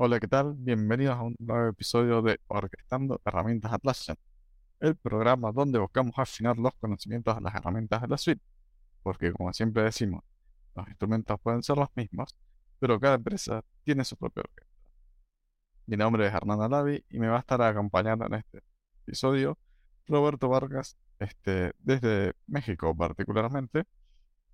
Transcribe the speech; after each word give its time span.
Hola, 0.00 0.20
¿qué 0.20 0.28
tal? 0.28 0.54
Bienvenidos 0.56 1.16
a 1.16 1.22
un 1.22 1.34
nuevo 1.40 1.70
episodio 1.70 2.22
de 2.22 2.38
Orquestando 2.46 3.20
Herramientas 3.24 3.72
Atlassian, 3.72 4.16
el 4.78 4.94
programa 4.94 5.50
donde 5.50 5.80
buscamos 5.80 6.14
afinar 6.16 6.56
los 6.56 6.72
conocimientos 6.74 7.34
de 7.34 7.40
las 7.40 7.52
herramientas 7.56 8.02
de 8.02 8.06
la 8.06 8.16
suite, 8.16 8.40
porque 9.02 9.32
como 9.32 9.52
siempre 9.52 9.82
decimos, 9.82 10.22
los 10.76 10.86
instrumentos 10.86 11.40
pueden 11.40 11.64
ser 11.64 11.78
los 11.78 11.88
mismos, 11.96 12.32
pero 12.78 13.00
cada 13.00 13.16
empresa 13.16 13.64
tiene 13.82 14.04
su 14.04 14.16
propio 14.16 14.44
orquesta. 14.44 14.72
Mi 15.86 15.96
nombre 15.96 16.28
es 16.28 16.32
Hernán 16.32 16.62
Alavi 16.62 17.04
y 17.10 17.18
me 17.18 17.26
va 17.26 17.38
a 17.38 17.40
estar 17.40 17.60
acompañando 17.60 18.24
en 18.26 18.34
este 18.34 18.62
episodio 19.04 19.58
Roberto 20.06 20.48
Vargas, 20.48 20.96
este, 21.18 21.72
desde 21.80 22.34
México 22.46 22.94
particularmente, 22.94 23.82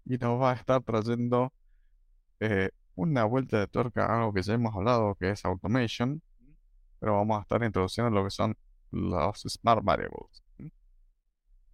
y 0.06 0.16
nos 0.16 0.40
va 0.40 0.52
a 0.52 0.54
estar 0.54 0.82
trayendo 0.82 1.52
eh, 2.40 2.70
una 2.96 3.24
vuelta 3.24 3.58
de 3.60 3.66
tuerca 3.66 4.06
a 4.06 4.18
algo 4.18 4.32
que 4.32 4.42
ya 4.42 4.54
hemos 4.54 4.74
hablado, 4.74 5.14
que 5.16 5.30
es 5.30 5.44
automation, 5.44 6.22
pero 7.00 7.14
vamos 7.14 7.38
a 7.38 7.42
estar 7.42 7.62
introduciendo 7.62 8.10
lo 8.10 8.24
que 8.24 8.30
son 8.30 8.56
los 8.90 9.42
smart 9.48 9.82
variables. 9.84 10.42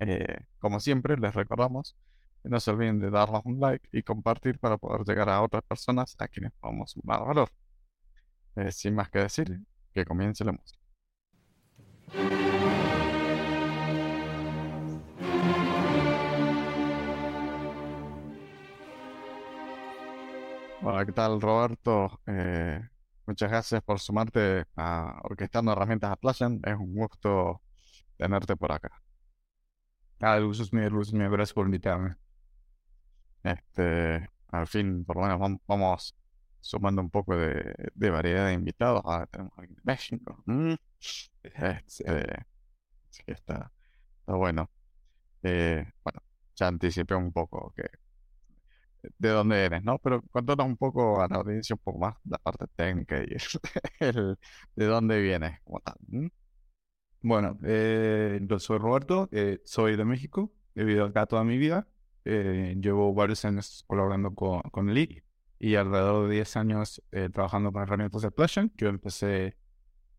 Eh, 0.00 0.46
como 0.58 0.80
siempre, 0.80 1.16
les 1.16 1.34
recordamos 1.34 1.96
que 2.42 2.48
no 2.48 2.58
se 2.58 2.70
olviden 2.70 3.00
de 3.00 3.10
darnos 3.10 3.42
un 3.44 3.60
like 3.60 3.86
y 3.92 4.02
compartir 4.02 4.58
para 4.58 4.78
poder 4.78 5.02
llegar 5.06 5.28
a 5.28 5.42
otras 5.42 5.62
personas 5.62 6.16
a 6.18 6.28
quienes 6.28 6.52
podamos 6.52 6.92
sumar 6.92 7.24
valor. 7.24 7.50
Eh, 8.56 8.72
sin 8.72 8.94
más 8.94 9.10
que 9.10 9.20
decir, 9.20 9.60
que 9.92 10.04
comience 10.04 10.44
la 10.44 10.52
música. 10.52 10.79
Hola, 20.92 21.06
¿qué 21.06 21.12
tal 21.12 21.40
Roberto? 21.40 22.20
Eh, 22.26 22.80
muchas 23.26 23.48
gracias 23.50 23.82
por 23.82 24.00
sumarte 24.00 24.64
a 24.76 25.20
Orquestando 25.24 25.72
Herramientas 25.72 26.12
Atlassian. 26.12 26.60
Es 26.64 26.74
un 26.76 26.94
gusto 26.94 27.62
tenerte 28.18 28.56
por 28.56 28.72
acá. 28.72 28.90
Ah, 30.20 30.36
el 30.38 30.46
gusto 30.46 30.62
es 30.62 30.72
mío, 30.72 30.84
el 30.86 30.94
gusto 30.94 31.14
es 31.16 31.18
mío. 31.20 31.30
Gracias 31.30 31.52
por 31.54 31.66
invitarme. 31.66 32.16
Este, 33.42 34.28
al 34.48 34.66
fin, 34.66 35.04
por 35.04 35.16
lo 35.16 35.22
menos 35.22 35.38
vam- 35.40 35.60
vamos 35.66 36.14
sumando 36.60 37.00
un 37.02 37.10
poco 37.10 37.36
de, 37.36 37.74
de 37.94 38.10
variedad 38.10 38.46
de 38.46 38.52
invitados. 38.54 39.02
Ahora 39.04 39.26
tenemos 39.26 39.52
a 39.56 39.60
alguien 39.62 39.76
de 39.76 39.82
México. 39.84 40.42
Mm, 40.46 40.74
Este, 41.42 42.46
así 43.10 43.22
que 43.26 43.32
está, 43.32 43.72
está 44.20 44.34
bueno. 44.36 44.70
Eh, 45.44 45.86
bueno, 46.04 46.22
ya 46.56 46.68
anticipé 46.68 47.14
un 47.16 47.32
poco 47.32 47.72
que 47.76 47.84
de 49.18 49.28
dónde 49.30 49.64
eres, 49.64 49.82
¿no? 49.84 49.98
Pero 49.98 50.22
cuéntanos 50.32 50.66
un 50.66 50.76
poco 50.76 51.20
a 51.22 51.28
la 51.28 51.36
audiencia 51.36 51.74
un 51.74 51.80
poco 51.82 51.98
más 52.00 52.16
la 52.24 52.38
parte 52.38 52.66
técnica 52.76 53.18
y 53.22 53.34
el, 53.34 53.40
el- 54.00 54.38
de 54.76 54.86
dónde 54.86 55.20
vienes. 55.20 55.60
Bueno, 57.22 57.58
eh, 57.64 58.40
yo 58.42 58.58
soy 58.58 58.78
Roberto, 58.78 59.28
eh, 59.32 59.60
soy 59.64 59.96
de 59.96 60.04
México, 60.06 60.52
he 60.74 60.84
vivido 60.84 61.04
acá 61.06 61.26
toda 61.26 61.44
mi 61.44 61.58
vida. 61.58 61.86
eh, 62.24 62.74
llevo 62.80 63.12
varios 63.14 63.44
años 63.44 63.84
colaborando 63.86 64.34
con, 64.34 64.60
con 64.70 64.88
el 64.90 64.98
IC 64.98 65.24
y 65.58 65.74
alrededor 65.74 66.28
de 66.28 66.34
10 66.34 66.56
años 66.56 67.02
eh, 67.12 67.28
trabajando 67.32 67.72
con 67.72 67.82
herramientas 67.82 68.22
de 68.22 68.28
Atlassian. 68.28 68.72
Yo 68.76 68.88
empecé, 68.88 69.56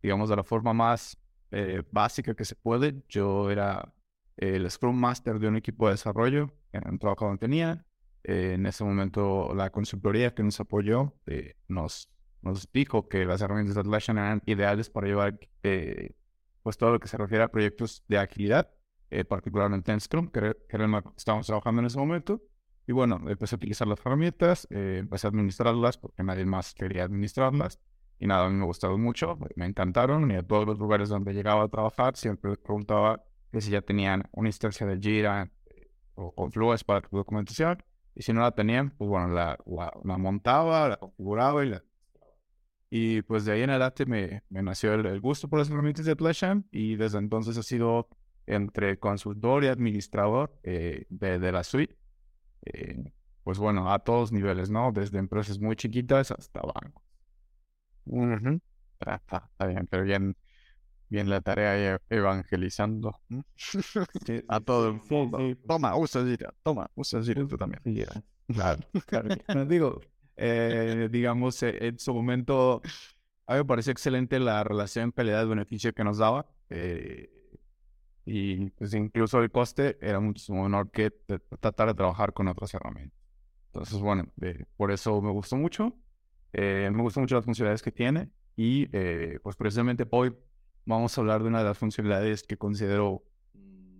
digamos, 0.02 0.28
de 0.30 0.36
la 0.36 0.44
forma 0.44 0.72
más 0.74 1.18
eh, 1.52 1.82
básica 1.92 2.34
que 2.34 2.44
se 2.46 2.56
puede. 2.56 3.02
Yo 3.08 3.50
era 3.50 3.94
el 4.36 4.70
Scrum 4.70 4.96
Master 4.98 5.38
de 5.40 5.48
un 5.48 5.56
equipo 5.56 5.86
de 5.88 5.94
desarrollo 5.94 6.50
en 6.72 6.88
un 6.88 6.98
trabajo 6.98 7.26
donde 7.26 7.40
tenía. 7.40 7.84
Eh, 8.24 8.52
en 8.54 8.66
ese 8.66 8.84
momento 8.84 9.52
la 9.54 9.70
consultoría 9.70 10.34
que 10.34 10.42
nos 10.44 10.60
apoyó 10.60 11.14
eh, 11.26 11.56
nos, 11.66 12.08
nos 12.40 12.70
dijo 12.72 13.08
que 13.08 13.24
las 13.24 13.40
herramientas 13.42 13.74
de 13.74 13.80
Atlassian 13.80 14.18
eran 14.18 14.42
ideales 14.46 14.90
para 14.90 15.08
llevar 15.08 15.40
eh, 15.64 16.14
pues 16.62 16.76
todo 16.76 16.92
lo 16.92 17.00
que 17.00 17.08
se 17.08 17.16
refiere 17.16 17.44
a 17.44 17.48
proyectos 17.48 18.04
de 18.08 18.18
agilidad, 18.18 18.70
eh, 19.10 19.24
particularmente 19.24 19.92
en 19.92 20.00
Scrum, 20.00 20.28
que 20.28 20.54
era, 20.68 20.86
lo 20.86 21.02
que 21.02 21.10
estábamos 21.16 21.46
trabajando 21.46 21.80
en 21.80 21.86
ese 21.86 21.98
momento. 21.98 22.42
Y 22.86 22.92
bueno, 22.92 23.20
empecé 23.28 23.54
a 23.54 23.58
utilizar 23.58 23.86
las 23.86 24.00
herramientas, 24.00 24.66
eh, 24.70 24.98
empecé 25.00 25.26
a 25.26 25.30
administrarlas 25.30 25.98
porque 25.98 26.22
nadie 26.22 26.44
más 26.44 26.74
quería 26.74 27.04
administrarlas. 27.04 27.78
Y 28.18 28.26
nada, 28.26 28.46
a 28.46 28.50
mí 28.50 28.56
me 28.56 28.64
gustaron 28.64 29.00
mucho, 29.00 29.38
me 29.56 29.66
encantaron. 29.66 30.30
Y 30.30 30.36
a 30.36 30.42
todos 30.42 30.66
los 30.66 30.78
lugares 30.78 31.08
donde 31.08 31.32
llegaba 31.32 31.64
a 31.64 31.68
trabajar, 31.68 32.16
siempre 32.16 32.50
les 32.50 32.58
preguntaba 32.58 33.22
que 33.50 33.60
si 33.60 33.70
ya 33.70 33.82
tenían 33.82 34.28
una 34.32 34.48
instancia 34.48 34.86
de 34.86 34.98
Jira 34.98 35.50
eh, 35.66 35.90
o 36.14 36.32
Confluence 36.34 36.84
para 36.84 37.02
tu 37.02 37.16
documentación. 37.16 37.82
Y 38.14 38.22
si 38.22 38.32
no 38.32 38.42
la 38.42 38.52
tenían, 38.52 38.90
pues 38.90 39.08
bueno, 39.10 39.28
la, 39.28 39.58
la, 39.66 39.92
la 40.04 40.18
montaba, 40.18 40.88
la 40.90 40.96
configuraba 40.98 41.64
y 41.64 41.70
la 41.70 41.82
y 42.90 43.22
pues 43.22 43.44
de 43.44 43.52
ahí 43.52 43.62
en 43.62 43.70
adelante 43.70 44.04
me, 44.06 44.42
me 44.50 44.62
nació 44.62 44.92
el, 44.94 45.06
el 45.06 45.20
gusto 45.20 45.48
por 45.48 45.58
las 45.58 45.70
herramientas 45.70 46.04
de 46.04 46.12
Atlassian 46.12 46.66
y 46.70 46.96
desde 46.96 47.18
entonces 47.18 47.56
he 47.56 47.62
sido 47.62 48.08
entre 48.46 48.98
consultor 48.98 49.64
y 49.64 49.68
administrador 49.68 50.54
eh, 50.62 51.06
de, 51.08 51.38
de 51.38 51.52
la 51.52 51.64
suite. 51.64 51.96
Eh, 52.66 53.12
pues 53.44 53.58
bueno, 53.58 53.92
a 53.92 54.00
todos 54.00 54.32
niveles, 54.32 54.70
¿no? 54.70 54.92
Desde 54.92 55.18
empresas 55.18 55.58
muy 55.60 55.76
chiquitas 55.76 56.30
hasta 56.32 56.60
bancos. 56.62 57.02
Ujú. 58.06 58.60
Está, 59.00 59.16
está- 59.16 59.48
está 59.52 59.66
bien, 59.66 59.86
pero 59.88 60.04
bien, 60.04 60.36
bien 61.12 61.28
la 61.28 61.40
tarea 61.42 61.94
e- 61.94 61.98
evangelizando 62.08 63.20
a 64.48 64.60
todo 64.60 64.88
el 64.88 64.94
mundo. 64.94 65.38
Toma, 65.68 65.96
usa 65.96 66.24
Jira, 66.24 66.52
toma, 66.62 66.90
usa 66.94 67.22
Jira 67.22 67.46
tú 67.46 67.56
también. 67.56 67.80
Claro, 68.48 68.80
claro. 69.06 69.28
No, 69.54 69.64
digo, 69.66 70.00
eh, 70.36 71.08
digamos, 71.10 71.62
eh, 71.62 71.76
en 71.88 71.98
su 71.98 72.12
momento, 72.14 72.80
a 73.46 73.52
mí 73.54 73.58
me 73.58 73.64
pareció 73.64 73.92
excelente 73.92 74.38
la 74.40 74.64
relación 74.64 75.12
calidad-beneficio 75.12 75.92
que 75.92 76.02
nos 76.04 76.18
daba. 76.18 76.46
eh, 76.70 77.28
y 78.24 78.70
pues 78.70 78.94
incluso 78.94 79.40
el 79.42 79.50
coste 79.50 79.98
era 80.00 80.20
muchísimo 80.20 80.62
menor 80.62 80.90
que 80.92 81.10
tratar 81.60 81.88
de 81.88 81.94
trabajar 81.94 82.32
con 82.32 82.46
otras 82.46 82.72
herramientas. 82.72 83.18
Entonces, 83.66 83.98
bueno, 83.98 84.26
eh, 84.40 84.64
por 84.76 84.92
eso 84.92 85.20
me 85.20 85.32
gustó 85.32 85.56
mucho. 85.56 85.92
eh, 86.52 86.88
me 86.92 87.02
gustan 87.02 87.22
mucho 87.24 87.34
las 87.34 87.44
funcionalidades 87.44 87.82
que 87.82 87.90
tiene. 87.92 88.30
Y 88.54 88.86
pues 89.42 89.56
precisamente 89.56 90.06
hoy 90.10 90.36
vamos 90.84 91.16
a 91.16 91.20
hablar 91.20 91.42
de 91.42 91.48
una 91.48 91.58
de 91.58 91.64
las 91.64 91.78
funcionalidades 91.78 92.42
que 92.42 92.56
considero 92.56 93.24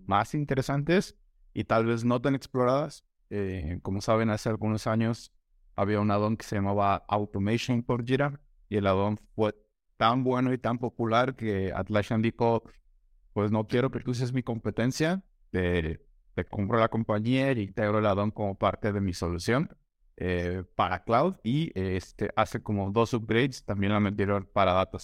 más 0.07 0.35
interesantes 0.35 1.17
y 1.55 1.65
tal 1.65 1.87
vez 1.87 2.05
no 2.05 2.21
tan 2.21 2.35
exploradas. 2.35 3.05
Eh, 3.31 3.79
como 3.83 4.01
saben, 4.01 4.31
hace 4.31 4.49
algunos 4.49 4.87
años 4.87 5.33
había 5.75 6.01
un 6.01 6.11
addon 6.11 6.37
que 6.37 6.45
se 6.45 6.57
llamaba 6.57 7.05
Automation 7.09 7.83
por 7.83 8.05
Jira 8.05 8.41
y 8.69 8.77
el 8.77 8.87
addon 8.87 9.19
fue 9.35 9.55
tan 9.97 10.25
bueno 10.25 10.53
y 10.53 10.59
tan 10.59 10.79
popular 10.79 11.37
que 11.37 11.73
Atlassian 11.75 12.23
dijo, 12.23 12.63
pues 13.33 13.51
no 13.51 13.67
quiero 13.67 13.91
que 13.91 14.01
tú 14.01 14.11
uses 14.11 14.33
mi 14.33 14.43
competencia, 14.43 15.23
te, 15.51 16.05
te 16.35 16.45
compro 16.45 16.79
la 16.79 16.89
compañía 16.89 17.53
y 17.53 17.63
integro 17.63 17.99
el 17.99 18.07
addon 18.07 18.31
como 18.31 18.59
parte 18.59 18.93
de 18.93 19.01
mi 19.01 19.15
solución 19.15 19.71
eh, 20.17 20.63
para 20.75 21.05
cloud 21.05 21.37
y 21.43 21.73
este, 21.75 22.31
hace 22.37 22.63
como 22.63 22.91
dos 22.91 23.15
upgrades, 23.15 23.65
también 23.65 23.93
la 23.93 24.01
metieron 24.01 24.49
para 24.53 24.73
data 24.73 24.99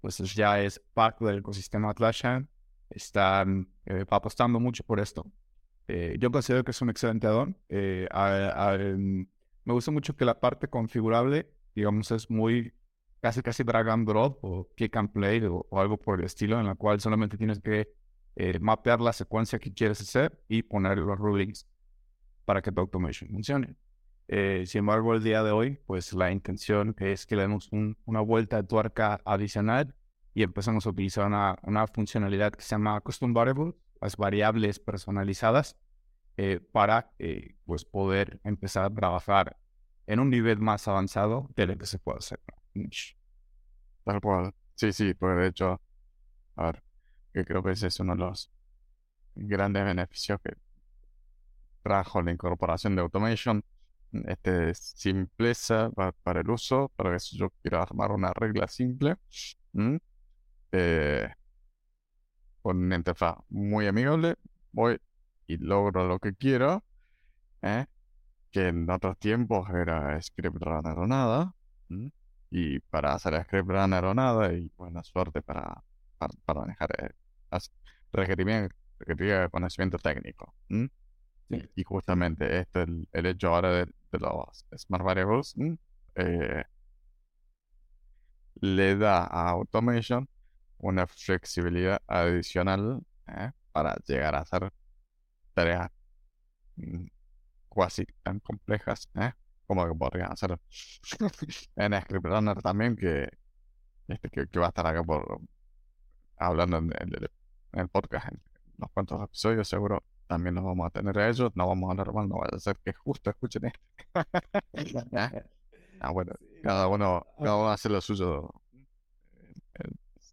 Pues 0.00 0.18
ya 0.34 0.60
es 0.60 0.80
parte 0.94 1.24
del 1.24 1.38
ecosistema 1.38 1.90
Atlassian, 1.90 2.48
están 2.90 3.68
eh, 3.86 4.04
apostando 4.08 4.60
mucho 4.60 4.82
por 4.84 5.00
esto. 5.00 5.30
Eh, 5.88 6.16
yo 6.18 6.30
considero 6.30 6.64
que 6.64 6.70
es 6.70 6.82
un 6.82 6.90
excelente 6.90 7.26
addon. 7.26 7.56
Eh, 7.68 8.08
me 9.64 9.72
gusta 9.72 9.90
mucho 9.90 10.16
que 10.16 10.24
la 10.24 10.38
parte 10.38 10.68
configurable, 10.68 11.50
digamos, 11.74 12.10
es 12.10 12.30
muy 12.30 12.72
casi 13.20 13.42
casi 13.42 13.62
drag 13.62 13.88
and 13.90 14.08
drop 14.08 14.42
o 14.42 14.68
kick 14.76 14.96
and 14.96 15.12
play 15.12 15.42
o, 15.44 15.66
o 15.68 15.80
algo 15.80 15.98
por 15.98 16.18
el 16.18 16.26
estilo, 16.26 16.58
en 16.58 16.66
la 16.66 16.74
cual 16.74 17.00
solamente 17.00 17.36
tienes 17.36 17.60
que 17.60 17.92
mapear 18.60 19.00
la 19.00 19.12
secuencia 19.12 19.58
que 19.58 19.72
quieres 19.72 20.00
hacer 20.00 20.40
y 20.48 20.62
poner 20.62 20.96
los 20.96 21.18
rulings 21.18 21.66
para 22.46 22.62
que 22.62 22.72
tu 22.72 22.80
automation 22.80 23.28
funcione. 23.28 23.76
Eh, 24.32 24.64
sin 24.66 24.80
embargo, 24.80 25.14
el 25.14 25.24
día 25.24 25.42
de 25.42 25.50
hoy, 25.50 25.80
pues 25.86 26.12
la 26.12 26.30
intención 26.30 26.94
es 27.00 27.26
que 27.26 27.34
le 27.36 27.42
demos 27.42 27.68
un- 27.72 27.96
una 28.04 28.20
vuelta 28.20 28.56
de 28.56 28.62
tuerca 28.68 29.20
adicional 29.24 29.94
y 30.34 30.44
empezamos 30.44 30.86
a 30.86 30.90
utilizar 30.90 31.26
una, 31.26 31.58
una 31.62 31.86
funcionalidad 31.88 32.52
que 32.52 32.62
se 32.62 32.70
llama 32.70 33.00
Custom 33.00 33.34
Variable, 33.34 33.74
las 34.00 34.16
variables 34.16 34.78
personalizadas, 34.78 35.76
eh, 36.36 36.60
para 36.72 37.12
eh, 37.18 37.56
pues 37.66 37.84
poder 37.84 38.40
empezar 38.44 38.84
a 38.84 38.90
trabajar 38.94 39.58
en 40.06 40.20
un 40.20 40.30
nivel 40.30 40.58
más 40.60 40.88
avanzado 40.88 41.48
de 41.56 41.66
lo 41.66 41.78
que 41.78 41.86
se 41.86 41.98
puede 41.98 42.18
hacer. 42.18 42.40
Tal 44.04 44.20
cual. 44.20 44.54
Sí, 44.74 44.92
sí, 44.92 45.14
porque 45.14 45.40
de 45.42 45.48
hecho, 45.48 45.80
a 46.56 46.66
ver, 46.66 46.82
que 47.34 47.44
creo 47.44 47.62
que 47.62 47.72
ese 47.72 47.88
es 47.88 48.00
uno 48.00 48.14
de 48.14 48.20
los 48.20 48.50
grandes 49.36 49.84
beneficios 49.84 50.40
que 50.42 50.54
trajo 51.82 52.22
la 52.22 52.32
incorporación 52.32 52.96
de 52.96 53.02
automation. 53.02 53.62
Este, 54.12 54.74
simpleza 54.74 55.90
pa- 55.90 56.12
para 56.22 56.40
el 56.40 56.50
uso, 56.50 56.90
para 56.96 57.18
si 57.18 57.38
yo 57.38 57.50
quiero 57.62 57.80
armar 57.82 58.10
una 58.12 58.32
regla 58.32 58.66
simple, 58.68 59.16
eh, 60.72 61.28
con 62.62 62.78
una 62.84 62.96
interfaz 62.96 63.36
muy 63.48 63.86
amigable, 63.86 64.36
voy 64.72 64.98
y 65.46 65.56
logro 65.58 66.06
lo 66.06 66.18
que 66.18 66.34
quiero, 66.34 66.84
¿eh? 67.62 67.86
que 68.52 68.68
en 68.68 68.90
otros 68.90 69.18
tiempos 69.18 69.68
era 69.70 70.20
script 70.22 70.58
runner 70.62 70.98
o 70.98 71.06
nada. 71.06 71.54
y 72.50 72.80
para 72.80 73.14
hacer 73.14 73.42
script 73.44 73.68
runner 73.70 74.04
o 74.04 74.14
nada, 74.14 74.52
y 74.52 74.70
buena 74.76 75.02
suerte 75.04 75.42
para, 75.42 75.82
para, 76.18 76.60
manejar 76.60 76.90
eh, 77.02 77.10
requerir 78.12 79.50
conocimiento 79.50 79.98
técnico. 79.98 80.54
Y, 81.50 81.82
justamente 81.82 82.60
este 82.60 82.82
el, 82.82 83.08
el 83.12 83.26
hecho 83.26 83.48
ahora 83.48 83.70
de, 83.72 83.86
los 84.12 84.64
Smart 84.76 85.04
Variables 85.04 85.54
eh, 86.14 86.64
le 88.60 88.96
da 88.96 89.24
a 89.24 89.50
Automation 89.50 90.28
una 90.78 91.06
flexibilidad 91.06 92.00
adicional 92.06 93.00
eh, 93.26 93.50
para 93.72 93.96
llegar 94.06 94.34
a 94.34 94.40
hacer 94.40 94.72
tareas 95.54 95.90
mm, 96.76 97.06
casi 97.74 98.06
tan 98.22 98.40
complejas 98.40 99.08
¿eh? 99.14 99.32
como 99.66 99.86
que 99.86 99.94
podrían 99.94 100.32
hacer 100.32 100.58
en 101.76 102.00
Script 102.00 102.26
Runner 102.26 102.60
también, 102.62 102.96
que, 102.96 103.28
este, 104.08 104.28
que, 104.30 104.58
va 104.58 104.66
a 104.66 104.68
estar 104.68 104.86
acá 104.86 105.02
por 105.04 105.40
hablando 106.36 106.78
en, 106.78 106.92
el 107.72 107.88
podcast 107.88 108.28
en 108.28 108.40
unos 108.78 108.90
cuantos 108.92 109.22
episodios, 109.22 109.68
seguro 109.68 110.02
también 110.30 110.54
nos 110.54 110.62
vamos 110.62 110.86
a 110.86 110.90
tener 110.90 111.18
a 111.18 111.28
ellos, 111.28 111.50
no 111.56 111.66
vamos 111.66 111.88
a 111.88 111.90
hablar 111.90 112.14
mal, 112.14 112.28
no 112.28 112.36
vaya 112.36 112.56
a 112.56 112.60
ser 112.60 112.78
que 112.84 112.92
justo 112.92 113.30
escuchen 113.30 113.64
esto. 113.64 113.80
ah, 116.00 116.12
bueno, 116.12 116.34
cada 116.62 116.86
uno, 116.86 117.26
cada 117.36 117.56
uno 117.56 117.68
hace 117.70 117.88
lo 117.88 118.00
suyo. 118.00 118.48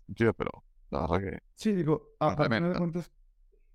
Yo, 0.05 0.33
pero 0.35 0.63
la 0.91 1.01
verdad 1.01 1.19
que. 1.19 1.39
Sí, 1.55 1.71
digo, 1.71 2.13
a, 2.19 2.35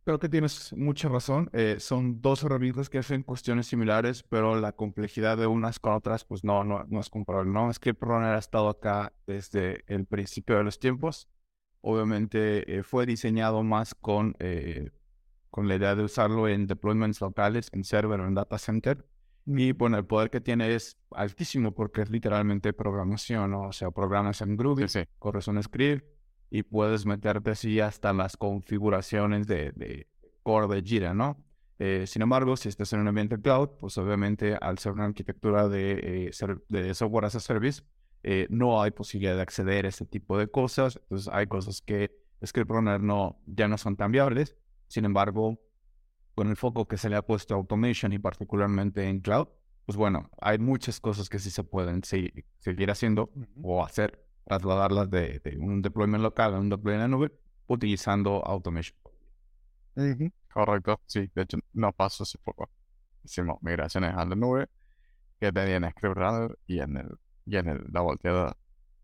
Creo 0.04 0.18
que 0.20 0.28
tienes 0.28 0.72
mucha 0.74 1.08
razón. 1.08 1.50
Eh, 1.52 1.76
son 1.80 2.20
dos 2.22 2.44
herramientas 2.44 2.88
que 2.88 2.98
hacen 2.98 3.24
cuestiones 3.24 3.66
similares, 3.66 4.22
pero 4.22 4.60
la 4.60 4.72
complejidad 4.72 5.36
de 5.36 5.48
unas 5.48 5.80
con 5.80 5.92
otras, 5.92 6.24
pues 6.24 6.44
no, 6.44 6.62
no, 6.62 6.84
no 6.88 7.00
es 7.00 7.10
comparable. 7.10 7.50
¿no? 7.50 7.72
Script 7.72 8.00
Runner 8.00 8.34
ha 8.34 8.38
estado 8.38 8.68
acá 8.68 9.12
desde 9.26 9.82
el 9.88 10.06
principio 10.06 10.56
de 10.56 10.62
los 10.62 10.78
tiempos. 10.78 11.28
Obviamente 11.80 12.78
eh, 12.78 12.84
fue 12.84 13.06
diseñado 13.06 13.64
más 13.64 13.96
con, 13.96 14.36
eh, 14.38 14.90
con 15.52 15.68
la 15.68 15.76
idea 15.76 15.94
de 15.94 16.02
usarlo 16.02 16.48
en 16.48 16.66
deployments 16.66 17.20
locales, 17.20 17.68
en 17.72 17.84
server 17.84 18.18
o 18.20 18.26
en 18.26 18.34
data 18.34 18.56
center. 18.56 19.06
Y 19.44 19.72
bueno, 19.72 19.98
el 19.98 20.06
poder 20.06 20.30
que 20.30 20.40
tiene 20.40 20.74
es 20.74 20.96
altísimo 21.10 21.74
porque 21.74 22.00
es 22.00 22.10
literalmente 22.10 22.72
programación, 22.72 23.50
¿no? 23.50 23.68
O 23.68 23.72
sea, 23.72 23.90
programas 23.90 24.40
en 24.40 24.56
Groovy, 24.56 24.86
corres 25.18 25.48
un 25.48 25.62
script, 25.62 26.06
y 26.48 26.62
puedes 26.62 27.04
meterte 27.04 27.50
así 27.50 27.80
hasta 27.80 28.14
las 28.14 28.38
configuraciones 28.38 29.46
de, 29.46 29.72
de 29.72 30.08
core 30.42 30.74
de 30.74 30.82
Jira, 30.82 31.12
¿no? 31.12 31.44
Eh, 31.78 32.06
sin 32.06 32.22
embargo, 32.22 32.56
si 32.56 32.70
estás 32.70 32.90
en 32.94 33.00
un 33.00 33.08
ambiente 33.08 33.38
cloud, 33.38 33.68
pues 33.78 33.98
obviamente 33.98 34.54
al 34.54 34.78
ser 34.78 34.92
una 34.92 35.04
arquitectura 35.04 35.68
de, 35.68 36.30
eh, 36.30 36.56
de 36.68 36.94
software 36.94 37.26
as 37.26 37.34
a 37.34 37.40
service, 37.40 37.82
eh, 38.22 38.46
no 38.48 38.80
hay 38.80 38.92
posibilidad 38.92 39.36
de 39.36 39.42
acceder 39.42 39.84
a 39.84 39.90
ese 39.90 40.06
tipo 40.06 40.38
de 40.38 40.46
cosas. 40.46 40.98
Entonces 41.02 41.28
hay 41.30 41.46
cosas 41.46 41.82
que 41.82 42.10
Script 42.42 42.70
Runner 42.70 43.00
no, 43.00 43.38
ya 43.46 43.68
no 43.68 43.76
son 43.76 43.96
tan 43.96 44.12
viables. 44.12 44.56
Sin 44.92 45.06
embargo, 45.06 45.58
con 46.34 46.50
el 46.50 46.56
foco 46.56 46.86
que 46.86 46.98
se 46.98 47.08
le 47.08 47.16
ha 47.16 47.22
puesto 47.22 47.54
a 47.54 47.56
automation 47.56 48.12
y 48.12 48.18
particularmente 48.18 49.08
en 49.08 49.20
cloud, 49.20 49.48
pues 49.86 49.96
bueno, 49.96 50.28
hay 50.38 50.58
muchas 50.58 51.00
cosas 51.00 51.30
que 51.30 51.38
sí 51.38 51.48
se 51.48 51.64
pueden 51.64 52.04
seguir 52.04 52.90
haciendo 52.90 53.32
o 53.62 53.82
hacer 53.82 54.22
trasladarlas 54.44 55.08
de, 55.08 55.40
un 55.58 55.80
deployment 55.80 56.22
local 56.22 56.54
a 56.54 56.58
un 56.58 56.68
deployment 56.68 57.06
en 57.06 57.10
la 57.10 57.16
nube 57.16 57.32
utilizando 57.68 58.44
automation. 58.44 58.94
Correcto, 60.52 61.00
sí, 61.06 61.30
de 61.34 61.40
hecho 61.40 61.56
nos 61.72 61.94
pasó 61.94 62.24
hace 62.24 62.36
poco. 62.36 62.68
Hicimos 63.24 63.62
migraciones 63.62 64.12
a 64.14 64.26
la 64.26 64.36
nube 64.36 64.68
que 65.40 65.50
tenían 65.52 65.90
Script 65.90 66.16
Runner 66.18 66.58
y 66.66 66.80
en 66.80 66.98
el 66.98 67.18
y 67.46 67.56
en 67.56 67.68
el, 67.70 67.86
la 67.90 68.02
volteada 68.02 68.58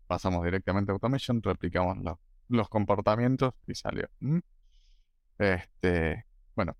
pasamos 0.05 0.45
directamente 0.45 0.91
a 0.91 0.93
Automation, 0.93 1.41
replicamos 1.41 1.97
los 2.47 2.69
comportamientos 2.69 3.55
y 3.65 3.73
salió. 3.73 4.07
Este, 5.39 6.25
bueno, 6.55 6.75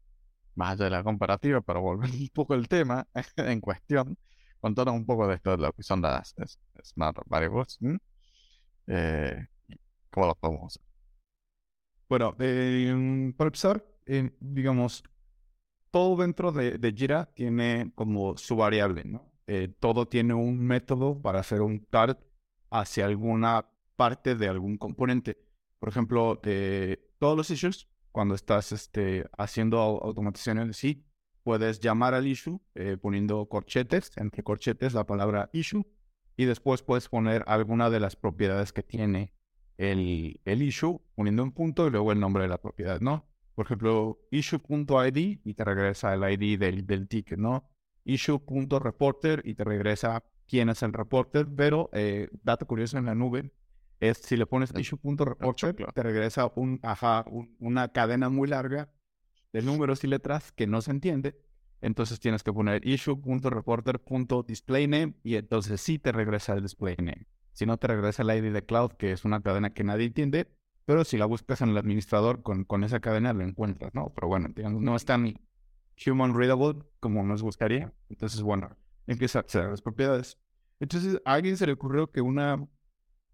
más 0.55 0.73
allá 0.73 0.85
de 0.85 0.91
la 0.91 1.03
comparativa, 1.03 1.61
para 1.61 1.79
volver 1.79 2.09
un 2.11 2.29
poco 2.29 2.53
al 2.53 2.67
tema 2.67 3.07
en 3.37 3.61
cuestión, 3.61 4.17
contanos 4.59 4.95
un 4.95 5.05
poco 5.05 5.27
de 5.27 5.35
esto 5.35 5.51
de 5.51 5.57
lo 5.57 5.73
que 5.73 5.83
son 5.83 6.01
las 6.01 6.35
Smart 6.83 7.17
Variables. 7.25 7.79
Eh, 8.87 9.47
¿Cómo 10.11 10.27
lo 10.27 10.35
podemos 10.35 10.65
hacer? 10.75 10.83
Bueno, 12.09 12.35
eh, 12.39 13.33
para 13.37 13.47
empezar, 13.47 13.85
digamos, 14.39 15.03
todo 15.91 16.17
dentro 16.17 16.51
de, 16.51 16.77
de, 16.77 16.91
Jira 16.91 17.25
tiene 17.33 17.91
como 17.95 18.35
su 18.37 18.55
variable, 18.55 19.03
¿no? 19.05 19.31
Eh, 19.47 19.67
todo 19.79 20.07
tiene 20.07 20.33
un 20.33 20.59
método 20.59 21.19
para 21.21 21.39
hacer 21.39 21.61
un 21.61 21.83
tart 21.85 22.19
hacia 22.69 23.05
alguna 23.05 23.67
parte 23.95 24.35
de 24.35 24.47
algún 24.47 24.77
componente. 24.77 25.37
Por 25.79 25.89
ejemplo, 25.89 26.39
de 26.43 27.11
todos 27.19 27.35
los 27.37 27.49
issues, 27.49 27.87
cuando 28.11 28.35
estás 28.35 28.71
este, 28.71 29.25
haciendo 29.37 29.79
automatización 29.79 30.73
sí, 30.73 31.05
puedes 31.43 31.79
llamar 31.79 32.13
al 32.13 32.27
issue 32.27 32.61
poniendo 33.01 33.47
corchetes, 33.47 34.11
entre 34.17 34.43
corchetes 34.43 34.93
la 34.93 35.05
palabra 35.05 35.49
issue, 35.53 35.85
y 36.39 36.45
después 36.45 36.81
puedes 36.83 37.09
poner 37.09 37.43
alguna 37.47 37.89
de 37.89 37.99
las 37.99 38.15
propiedades 38.15 38.71
que 38.71 38.83
tiene 38.83 39.33
el, 39.77 40.39
el 40.45 40.61
issue, 40.61 41.01
poniendo 41.15 41.43
un 41.43 41.51
punto 41.51 41.87
y 41.87 41.89
luego 41.91 42.11
el 42.11 42.19
nombre 42.19 42.43
de 42.43 42.49
la 42.49 42.61
propiedad, 42.61 43.01
¿no? 43.01 43.27
Por 43.55 43.65
ejemplo, 43.65 44.19
issue.id 44.31 45.39
y 45.43 45.53
te 45.53 45.65
regresa 45.65 46.13
el 46.13 46.23
ID 46.23 46.57
del, 46.57 46.87
del 46.87 47.09
ticket, 47.09 47.37
¿no? 47.37 47.69
Issue.reporter 48.05 49.41
y 49.43 49.55
te 49.55 49.65
regresa 49.65 50.23
quién 50.47 50.69
es 50.69 50.81
el 50.81 50.93
reporter, 50.93 51.45
pero 51.55 51.89
eh, 51.91 52.29
dato 52.43 52.65
curioso 52.65 52.97
en 52.97 53.05
la 53.05 53.15
nube 53.15 53.51
es 53.99 54.17
si 54.17 54.37
le 54.37 54.45
pones 54.45 54.73
issue.reporter, 54.77 55.75
te 55.93 56.03
regresa 56.03 56.51
un, 56.55 56.79
ajá, 56.83 57.25
una 57.59 57.89
cadena 57.89 58.29
muy 58.29 58.47
larga 58.47 58.89
de 59.53 59.61
números 59.61 60.03
y 60.03 60.07
letras 60.07 60.51
que 60.51 60.67
no 60.67 60.81
se 60.81 60.91
entiende 60.91 61.35
entonces 61.81 62.19
tienes 62.19 62.43
que 62.43 62.51
poner 62.51 62.85
issue.reporter.displayname 62.87 65.13
y 65.23 65.35
entonces 65.35 65.79
sí 65.81 65.99
te 65.99 66.11
regresa 66.11 66.53
el 66.53 66.63
display 66.63 66.95
name. 66.97 67.27
Si 67.53 67.65
no 67.65 67.77
te 67.77 67.87
regresa 67.87 68.23
el 68.23 68.29
ID 68.29 68.51
de 68.53 68.65
cloud, 68.65 68.91
que 68.93 69.11
es 69.11 69.25
una 69.25 69.41
cadena 69.41 69.73
que 69.73 69.83
nadie 69.83 70.05
entiende, 70.07 70.47
pero 70.85 71.03
si 71.03 71.17
la 71.17 71.25
buscas 71.25 71.61
en 71.61 71.69
el 71.69 71.77
administrador 71.77 72.41
con, 72.41 72.65
con 72.65 72.83
esa 72.83 72.99
cadena 72.99 73.33
lo 73.33 73.43
encuentras, 73.43 73.93
¿no? 73.93 74.11
Pero 74.13 74.27
bueno, 74.27 74.49
digamos, 74.55 74.81
no 74.81 74.95
es 74.95 75.05
tan 75.05 75.39
human 76.05 76.35
readable 76.35 76.83
como 76.99 77.23
nos 77.23 77.43
gustaría. 77.43 77.93
Entonces, 78.09 78.41
bueno, 78.41 78.75
empieza 79.07 79.39
a 79.39 79.41
acceder 79.41 79.69
las 79.69 79.81
propiedades. 79.81 80.37
Entonces, 80.79 81.21
a 81.25 81.33
alguien 81.33 81.57
se 81.57 81.67
le 81.67 81.73
ocurrió 81.73 82.11
que 82.11 82.21
una, 82.21 82.65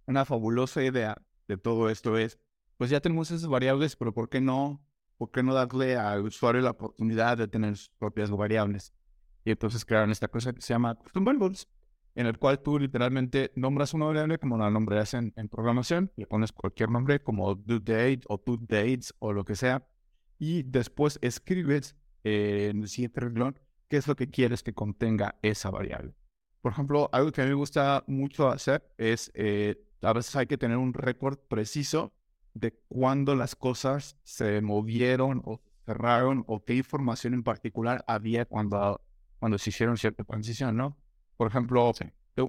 una 0.05 0.25
fabulosa 0.25 0.83
idea 0.83 1.21
de 1.47 1.57
todo 1.57 1.89
esto 1.89 2.17
es, 2.17 2.39
pues 2.77 2.89
ya 2.89 2.99
tenemos 2.99 3.31
esas 3.31 3.47
variables, 3.47 3.95
pero 3.95 4.13
¿por 4.13 4.29
qué 4.29 4.41
no 4.41 4.81
¿por 5.17 5.31
qué 5.31 5.43
no 5.43 5.53
darle 5.53 5.95
al 5.95 6.25
usuario 6.25 6.61
la 6.61 6.71
oportunidad 6.71 7.37
de 7.37 7.47
tener 7.47 7.77
sus 7.77 7.89
propias 7.91 8.29
variables? 8.31 8.93
Y 9.43 9.51
entonces 9.51 9.85
crearon 9.85 10.11
esta 10.11 10.27
cosa 10.27 10.53
que 10.53 10.61
se 10.61 10.73
llama 10.73 10.95
Custom 10.95 11.23
Variables, 11.23 11.67
en 12.15 12.27
el 12.27 12.37
cual 12.37 12.59
tú 12.61 12.79
literalmente 12.79 13.51
nombras 13.55 13.93
una 13.93 14.05
variable 14.05 14.39
como 14.39 14.57
la 14.57 14.69
nombras 14.69 15.13
en, 15.13 15.33
en 15.35 15.49
programación, 15.49 16.11
le 16.15 16.25
pones 16.25 16.51
cualquier 16.51 16.89
nombre 16.89 17.21
como 17.21 17.53
due 17.55 17.79
date 17.79 18.21
o 18.27 18.41
due 18.43 18.57
dates 18.61 19.13
o 19.19 19.33
lo 19.33 19.45
que 19.45 19.55
sea, 19.55 19.87
y 20.39 20.63
después 20.63 21.19
escribes 21.21 21.95
en 22.23 22.81
el 22.81 22.87
siguiente 22.87 23.21
renglón 23.21 23.59
qué 23.87 23.97
es 23.97 24.07
lo 24.07 24.15
que 24.15 24.29
quieres 24.29 24.63
que 24.63 24.73
contenga 24.73 25.35
esa 25.41 25.69
variable. 25.69 26.15
Por 26.61 26.71
ejemplo, 26.71 27.09
algo 27.11 27.31
que 27.31 27.41
a 27.41 27.43
mí 27.43 27.51
me 27.51 27.55
gusta 27.55 28.03
mucho 28.07 28.49
hacer 28.49 28.91
es, 28.97 29.31
eh, 29.35 29.84
a 30.01 30.13
veces 30.13 30.35
hay 30.35 30.47
que 30.47 30.57
tener 30.57 30.77
un 30.77 30.93
récord 30.93 31.37
preciso 31.37 32.13
de 32.53 32.73
cuándo 32.87 33.35
las 33.35 33.55
cosas 33.55 34.17
se 34.23 34.61
movieron 34.61 35.41
o 35.45 35.61
cerraron 35.85 36.43
o 36.47 36.63
qué 36.63 36.75
información 36.75 37.33
en 37.33 37.43
particular 37.43 38.03
había 38.07 38.45
cuando, 38.45 39.01
cuando 39.39 39.57
se 39.57 39.69
hicieron 39.69 39.97
cierta 39.97 40.23
transición, 40.23 40.75
¿no? 40.75 40.97
Por 41.37 41.47
ejemplo, 41.47 41.91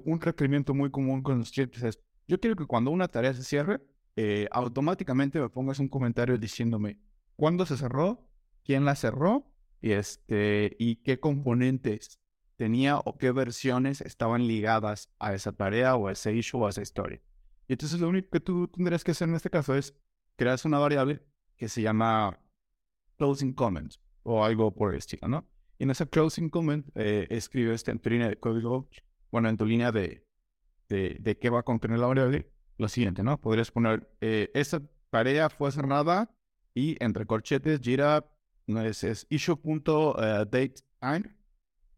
un 0.04 0.20
requerimiento 0.20 0.74
muy 0.74 0.90
común 0.90 1.22
con 1.22 1.38
los 1.40 1.50
clientes 1.50 1.82
es, 1.82 2.00
yo 2.28 2.40
quiero 2.40 2.56
que 2.56 2.66
cuando 2.66 2.90
una 2.90 3.08
tarea 3.08 3.34
se 3.34 3.42
cierre, 3.42 3.80
eh, 4.16 4.48
automáticamente 4.50 5.40
me 5.40 5.48
pongas 5.48 5.78
un 5.78 5.88
comentario 5.88 6.38
diciéndome 6.38 6.98
cuándo 7.36 7.66
se 7.66 7.76
cerró, 7.76 8.28
quién 8.64 8.84
la 8.84 8.94
cerró 8.94 9.52
y, 9.82 9.92
este, 9.92 10.74
y 10.78 10.96
qué 10.96 11.20
componentes 11.20 12.18
tenía 12.56 12.98
o 12.98 13.18
qué 13.18 13.32
versiones 13.32 14.00
estaban 14.00 14.46
ligadas 14.46 15.10
a 15.18 15.34
esa 15.34 15.52
tarea 15.52 15.96
o 15.96 16.08
a 16.08 16.12
ese 16.12 16.32
issue 16.32 16.60
o 16.60 16.66
a 16.66 16.70
esa 16.70 16.82
historia. 16.82 17.20
Y 17.68 17.74
entonces 17.74 18.00
lo 18.00 18.08
único 18.08 18.30
que 18.30 18.40
tú 18.40 18.68
tendrías 18.68 19.02
que 19.02 19.10
hacer 19.10 19.28
en 19.28 19.34
este 19.34 19.50
caso 19.50 19.74
es 19.74 19.94
crear 20.36 20.58
una 20.64 20.78
variable 20.78 21.22
que 21.56 21.68
se 21.68 21.82
llama 21.82 22.38
closing 23.16 23.54
comment 23.54 23.92
o 24.22 24.44
algo 24.44 24.74
por 24.74 24.92
el 24.92 24.98
estilo, 24.98 25.28
¿no? 25.28 25.48
Y 25.78 25.84
en 25.84 25.90
esa 25.90 26.06
closing 26.06 26.48
comment 26.48 26.86
eh, 26.94 27.26
escribes 27.30 27.86
en 27.88 27.98
tu 27.98 28.10
línea 28.10 28.28
de 28.28 28.38
código, 28.38 28.88
bueno, 29.30 29.48
en 29.48 29.56
tu 29.56 29.66
línea 29.66 29.92
de, 29.92 30.26
de, 30.88 31.38
qué 31.40 31.50
va 31.50 31.60
a 31.60 31.64
contener 31.64 31.98
la 31.98 32.06
variable, 32.06 32.50
lo 32.78 32.88
siguiente, 32.88 33.22
¿no? 33.22 33.40
Podrías 33.40 33.70
poner, 33.70 34.08
eh, 34.20 34.50
esta 34.54 34.82
tarea 35.10 35.50
fue 35.50 35.72
cerrada 35.72 36.30
y 36.74 37.02
entre 37.02 37.26
corchetes, 37.26 37.80
Jira, 37.80 38.26
no 38.66 38.82
es, 38.82 39.04
es 39.04 39.26
issue.datetime, 39.28 41.36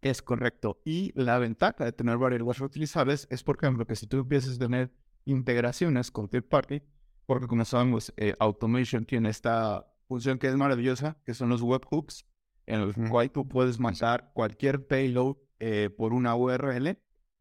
Es 0.00 0.22
correcto. 0.22 0.80
Y 0.84 1.12
la 1.14 1.38
ventaja 1.38 1.84
de 1.84 1.92
tener 1.92 2.18
variables 2.18 2.58
reutilizables 2.58 3.28
es, 3.30 3.44
por 3.44 3.56
ejemplo, 3.56 3.86
que 3.86 3.94
si 3.94 4.06
tú 4.06 4.18
empiezas 4.18 4.56
a 4.56 4.58
tener 4.58 4.92
integraciones 5.26 6.10
con 6.10 6.28
third 6.28 6.48
party, 6.48 6.82
porque 7.26 7.46
como 7.46 7.64
sabemos, 7.64 8.12
eh, 8.16 8.34
automation 8.40 9.04
tiene 9.04 9.28
esta 9.28 9.86
función 10.12 10.38
que 10.38 10.46
es 10.46 10.56
maravillosa, 10.56 11.16
que 11.24 11.32
son 11.32 11.48
los 11.48 11.62
webhooks, 11.62 12.26
en 12.66 12.80
los 12.82 12.94
cuales 13.10 13.32
tú 13.32 13.48
puedes 13.48 13.80
mandar 13.80 14.30
cualquier 14.34 14.86
payload 14.86 15.38
eh, 15.58 15.88
por 15.88 16.12
una 16.12 16.36
URL. 16.36 16.98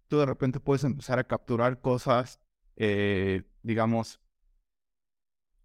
Tú 0.08 0.20
de 0.20 0.25
repente 0.25 0.62
puedes 0.62 0.86
empezar 0.86 1.20
a 1.20 1.25
capturar 1.25 1.82
cosas, 1.82 2.40
eh, 2.78 3.44
digamos, 3.62 4.22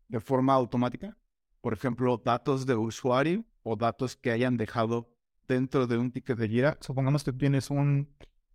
de 0.08 0.18
forma 0.18 0.54
automática. 0.54 1.16
Por 1.60 1.74
ejemplo, 1.74 2.20
datos 2.24 2.66
de 2.66 2.74
usuario 2.74 3.44
o 3.62 3.76
datos 3.76 4.16
que 4.16 4.32
hayan 4.32 4.56
dejado 4.56 5.08
dentro 5.46 5.86
de 5.86 5.98
un 5.98 6.10
ticket 6.10 6.36
de 6.38 6.48
Jira. 6.48 6.76
Supongamos 6.80 7.22
que 7.22 7.32
tienes 7.32 7.70
un, 7.70 8.08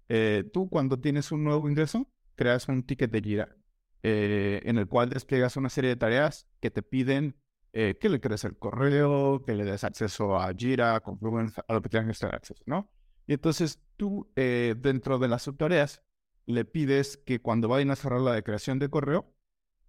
eh, 0.09 0.43
tú 0.51 0.69
cuando 0.69 0.99
tienes 0.99 1.31
un 1.31 1.45
nuevo 1.45 1.69
ingreso, 1.69 2.05
creas 2.35 2.67
un 2.67 2.83
ticket 2.83 3.11
de 3.11 3.21
Jira 3.21 3.55
en 4.03 4.79
el 4.79 4.87
cual 4.87 5.09
despliegas 5.09 5.57
una 5.57 5.69
serie 5.69 5.91
de 5.91 5.95
tareas 5.95 6.47
que 6.59 6.71
te 6.71 6.81
piden 6.81 7.35
eh, 7.73 7.97
que 7.99 8.09
le 8.09 8.19
crees 8.19 8.43
el 8.43 8.57
correo, 8.57 9.43
que 9.45 9.55
le 9.55 9.63
des 9.63 9.83
acceso 9.83 10.37
a 10.37 10.53
Jira, 10.53 10.99
Confluence, 10.99 11.61
a 11.67 11.73
lo 11.73 11.81
que 11.81 11.89
tengas 11.89 12.17
que 12.17 12.19
tener 12.19 12.35
acceso, 12.35 12.63
¿no? 12.65 12.89
Y 13.27 13.33
entonces 13.33 13.79
tú, 13.97 14.29
eh, 14.35 14.75
dentro 14.77 15.19
de 15.19 15.27
las 15.27 15.43
subtareas, 15.43 16.01
le 16.45 16.65
pides 16.65 17.17
que 17.17 17.41
cuando 17.41 17.67
vayan 17.67 17.91
a 17.91 17.95
cerrar 17.95 18.21
la 18.21 18.33
declaración 18.33 18.79
de 18.79 18.89
correo, 18.89 19.33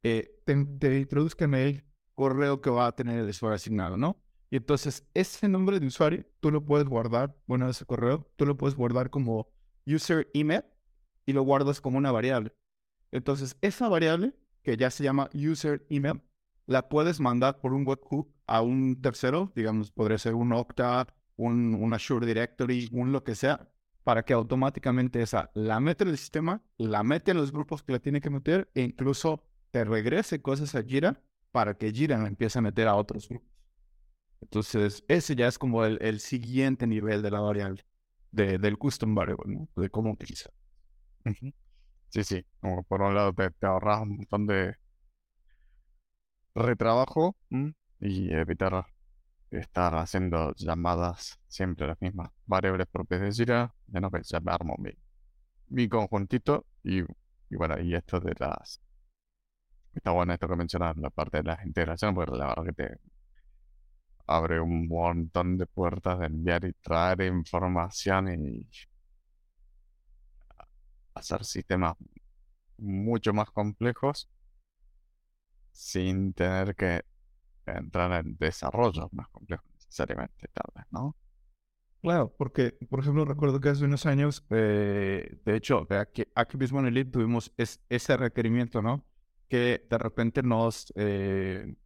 eh, 0.03 0.41
te, 0.45 0.53
introduzcan 0.53 1.55
el 1.55 1.85
correo 2.15 2.61
que 2.61 2.71
va 2.71 2.87
a 2.87 2.93
tener 2.93 3.19
el 3.19 3.29
usuario 3.29 3.57
asignado, 3.57 3.97
¿no? 3.97 4.23
Y 4.51 4.57
entonces 4.57 5.07
ese 5.15 5.49
nombre 5.49 5.81
de 5.81 5.87
usuario, 5.87 6.27
tú 6.41 6.51
lo 6.51 6.65
puedes 6.65 6.87
guardar, 6.87 7.35
bueno, 7.47 7.69
ese 7.69 7.87
correo, 7.87 8.31
tú 8.37 8.47
lo 8.47 8.57
puedes 8.57 8.77
guardar 8.77 9.11
como 9.11 9.49
user 9.87 10.29
email 10.35 10.65
y 11.25 11.33
lo 11.33 11.43
guardas 11.43 11.81
como 11.81 11.99
una 11.99 12.13
variable. 12.13 12.53
Entonces, 13.13 13.57
esa 13.61 13.89
variable, 13.89 14.35
que 14.63 14.77
ya 14.77 14.91
se 14.91 15.05
llama 15.05 15.31
user 15.35 15.87
email, 15.91 16.23
la 16.73 16.89
puedes 16.89 17.21
mandar 17.21 17.61
por 17.61 17.73
un 17.73 17.87
webhook 17.87 18.33
a 18.47 18.63
un 18.63 19.01
tercero, 19.01 19.53
digamos, 19.55 19.91
podría 19.91 20.19
ser 20.19 20.35
un 20.35 20.53
Okta, 20.53 21.07
un, 21.37 21.75
un 21.75 21.95
Azure 21.95 22.27
Directory, 22.27 22.89
un 22.93 23.13
lo 23.13 23.23
que 23.25 23.35
sea, 23.35 23.69
para 24.05 24.25
que 24.25 24.33
automáticamente 24.33 25.23
esa 25.23 25.51
la 25.55 25.81
mete 25.81 26.05
en 26.05 26.11
el 26.11 26.19
sistema, 26.19 26.63
la 26.77 27.03
mete 27.03 27.31
en 27.31 27.37
los 27.37 27.53
grupos 27.53 27.83
que 27.83 27.93
la 27.93 28.01
tiene 28.01 28.21
que 28.21 28.31
meter 28.31 28.71
e 28.75 28.83
incluso 28.83 29.45
te 29.71 29.85
regrese 29.85 30.43
cosas 30.43 30.75
a 30.75 30.83
Jira 30.83 31.23
para 31.53 31.75
que 31.75 31.93
Jira 31.93 32.19
la 32.19 32.29
empiece 32.29 32.59
a 32.59 32.63
meter 32.63 32.89
a 32.89 32.97
otros 32.97 33.29
grupos. 33.29 33.49
Entonces, 34.41 35.05
ese 35.07 35.37
ya 35.37 35.47
es 35.47 35.59
como 35.59 35.85
el, 35.85 36.21
siguiente 36.21 36.87
nivel 36.87 37.23
de 37.23 37.31
la 37.31 37.41
variable, 37.41 37.85
de, 38.33 38.59
del 38.59 38.77
custom 38.77 39.15
variable, 39.15 39.55
¿no? 39.55 39.69
de 39.81 39.89
cómo 39.89 40.11
utilizar. 40.11 40.53
Sí, 42.09 42.25
sí, 42.25 42.45
como 42.61 42.83
por 42.83 43.03
un 43.03 43.15
lado 43.15 43.33
te, 43.33 43.51
te 43.51 43.67
ahorras 43.67 44.03
un 44.03 44.17
montón 44.17 44.47
de, 44.47 44.75
retrabajo 46.55 47.37
y 48.01 48.33
evitar 48.33 48.87
estar 49.51 49.95
haciendo 49.95 50.55
llamadas 50.57 51.39
siempre 51.49 51.87
las 51.87 52.01
mismas 52.01 52.31
variables 52.47 52.87
propias 52.89 53.21
de 53.21 53.33
Jira, 53.33 53.75
ya 53.87 54.01
no 54.01 54.11
que 54.11 54.23
ya 54.23 54.41
me 54.41 54.53
armo 54.53 54.77
mi, 54.79 54.91
mi 55.69 55.89
conjuntito 55.89 56.67
y, 56.83 57.03
bueno, 57.51 57.79
y 57.81 57.95
esto 57.95 58.21
de 58.21 58.35
las... 58.39 58.81
Está 59.95 60.11
bueno 60.13 60.33
esto 60.33 60.49
que 60.49 60.57
mencionas, 60.57 60.97
la 60.97 61.11
parte 61.11 61.39
de 61.39 61.45
las 61.45 61.65
integraciones, 61.67 62.15
porque 62.15 62.37
la 62.37 62.47
verdad 62.47 62.65
que 62.65 62.73
te 62.73 62.99
abre 64.27 64.61
un 64.61 64.89
montón 64.89 65.59
de 65.59 65.67
puertas 65.67 66.19
de 66.19 66.27
enviar 66.27 66.65
y 66.65 66.73
traer 66.75 67.21
información 67.23 68.29
y 68.33 68.67
hacer 71.15 71.45
sistemas 71.45 71.97
mucho 72.79 73.33
más 73.35 73.51
complejos 73.51 74.29
sin 75.73 76.33
tener 76.35 76.77
que 76.77 77.03
entrar 77.67 78.25
en 78.25 78.37
desarrollos 78.37 79.13
más 79.13 79.29
complejos 79.29 79.67
necesariamente, 79.75 80.49
tal 80.53 80.73
vez, 80.75 80.87
¿no? 80.91 81.17
Claro, 82.03 82.35
porque, 82.37 82.73
por 82.91 82.99
ejemplo, 82.99 83.25
recuerdo 83.25 83.61
que 83.61 83.69
hace 83.69 83.85
unos 83.85 84.07
años, 84.07 84.45
eh, 84.51 85.39
de 85.45 85.57
hecho, 85.57 85.87
aquí, 85.91 86.25
aquí, 86.35 86.57
mismo 86.57 86.81
en 86.81 86.87
el 86.87 86.97
Elite 86.97 87.13
tuvimos 87.13 87.53
ese 87.57 88.17
requerimiento, 88.17 88.83
¿no? 88.83 89.07
Que 89.49 89.87
de 89.89 89.99
repente 89.99 90.43
nos 90.43 90.93
eh, 90.97 91.77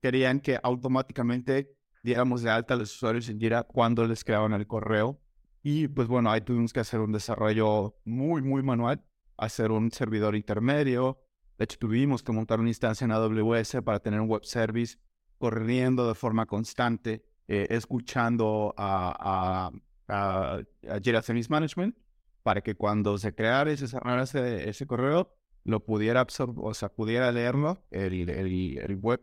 querían 0.00 0.40
que 0.40 0.60
automáticamente 0.62 1.76
diéramos 2.04 2.42
de 2.42 2.50
alta 2.50 2.74
a 2.74 2.76
los 2.76 2.94
usuarios 2.94 3.28
en 3.28 3.40
Jira 3.40 3.64
cuando 3.64 4.06
les 4.06 4.22
creaban 4.22 4.52
el 4.52 4.68
correo. 4.68 5.20
Y 5.62 5.88
pues 5.88 6.06
bueno, 6.06 6.30
ahí 6.30 6.40
tuvimos 6.42 6.72
que 6.72 6.80
hacer 6.80 7.00
un 7.00 7.12
desarrollo 7.12 7.96
muy, 8.04 8.42
muy 8.42 8.62
manual, 8.62 9.04
hacer 9.36 9.72
un 9.72 9.90
servidor 9.90 10.36
intermedio, 10.36 11.18
de 11.60 11.64
hecho, 11.64 11.76
tuvimos 11.78 12.22
que 12.22 12.32
montar 12.32 12.58
una 12.58 12.70
instancia 12.70 13.04
en 13.04 13.12
AWS 13.12 13.82
para 13.84 14.00
tener 14.00 14.18
un 14.18 14.30
web 14.30 14.46
service 14.46 14.96
corriendo 15.36 16.08
de 16.08 16.14
forma 16.14 16.46
constante, 16.46 17.22
eh, 17.48 17.66
escuchando 17.68 18.72
a, 18.78 19.70
a, 20.08 20.62
a, 20.88 21.00
Jira 21.02 21.20
Service 21.20 21.50
Management 21.50 21.98
para 22.42 22.62
que 22.62 22.76
cuando 22.76 23.18
se 23.18 23.34
creara 23.34 23.70
ese, 23.72 24.86
correo, 24.86 25.36
lo 25.64 25.84
pudiera 25.84 26.20
absorber, 26.20 26.64
o 26.64 26.72
sea, 26.72 26.88
pudiera 26.88 27.30
leerlo, 27.30 27.84
el, 27.90 28.96
web, 28.98 29.20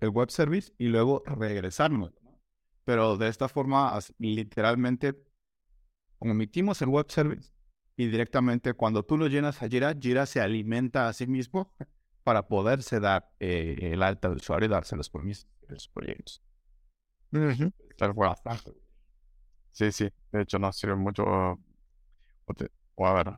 el 0.00 0.10
web 0.10 0.30
service, 0.30 0.74
y 0.76 0.88
luego 0.88 1.22
regresarlo. 1.24 2.12
Pero 2.84 3.16
de 3.16 3.28
esta 3.28 3.48
forma, 3.48 3.98
literalmente, 4.18 5.24
omitimos 6.18 6.82
el 6.82 6.90
web 6.90 7.06
service 7.08 7.50
y 7.98 8.06
directamente 8.06 8.74
cuando 8.74 9.02
tú 9.02 9.16
lo 9.18 9.26
llenas 9.26 9.60
a 9.60 9.68
Jira, 9.68 9.92
Jira 10.00 10.24
se 10.24 10.40
alimenta 10.40 11.08
a 11.08 11.12
sí 11.12 11.26
mismo 11.26 11.74
para 12.22 12.46
poderse 12.46 13.00
dar 13.00 13.28
eh, 13.40 13.76
el 13.80 14.04
alta 14.04 14.28
del 14.28 14.38
usuario 14.38 14.66
y 14.66 14.70
darse 14.70 14.94
los 14.94 15.10
permisos 15.10 15.48
de 15.66 15.74
los 15.74 15.88
proyectos. 15.88 16.40
Sí, 19.72 19.90
sí. 19.90 20.08
De 20.30 20.42
hecho, 20.42 20.60
nos 20.60 20.78
sirve 20.78 20.94
mucho. 20.94 21.24
O, 21.24 23.06
a 23.06 23.14
ver. 23.14 23.36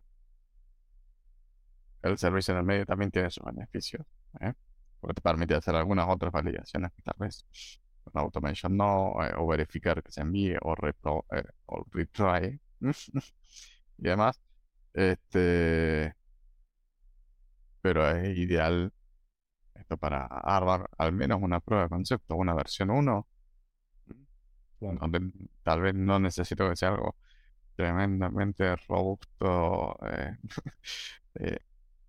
El 2.03 2.19
servicio 2.19 2.53
en 2.53 2.59
el 2.59 2.67
medio 2.67 2.85
también 2.85 3.11
tiene 3.11 3.31
sus 3.31 3.43
beneficios. 3.43 4.07
¿eh? 4.43 4.53
Porque 5.01 5.15
te 5.15 5.23
permite 5.23 5.55
hacer 5.55 5.75
algunas 5.75 6.07
otras 6.07 6.33
validaciones 6.33 6.93
que 6.93 7.01
tal 7.01 7.17
vez 7.19 7.47
con 8.05 8.23
automation 8.23 8.77
no, 8.77 9.15
eh, 9.25 9.33
o 9.39 9.47
verificar 9.47 10.03
que 10.03 10.13
se 10.13 10.21
envíe 10.21 10.59
o, 10.61 10.75
repro, 10.75 11.25
o 11.65 11.87
retry 11.93 12.61
y 12.81 14.03
demás. 14.03 14.39
Este, 14.95 16.15
pero 17.81 18.09
es 18.11 18.39
ideal 18.39 18.93
esto 19.75 19.97
para 19.97 20.27
armar 20.27 20.89
al 20.99 21.13
menos 21.13 21.41
una 21.43 21.61
prueba 21.61 21.85
de 21.85 21.91
concepto, 21.91 22.37
una 22.37 22.55
versión 22.55 22.91
1, 22.91 23.27
donde 24.81 25.33
tal 25.63 25.81
vez 25.83 25.95
no 25.95 26.19
necesito 26.19 26.69
que 26.69 26.77
sea 26.77 26.91
algo 26.91 27.17
tremendamente 27.77 28.77
robusto, 28.89 29.99
eh, 30.07 30.37
eh, 31.37 31.59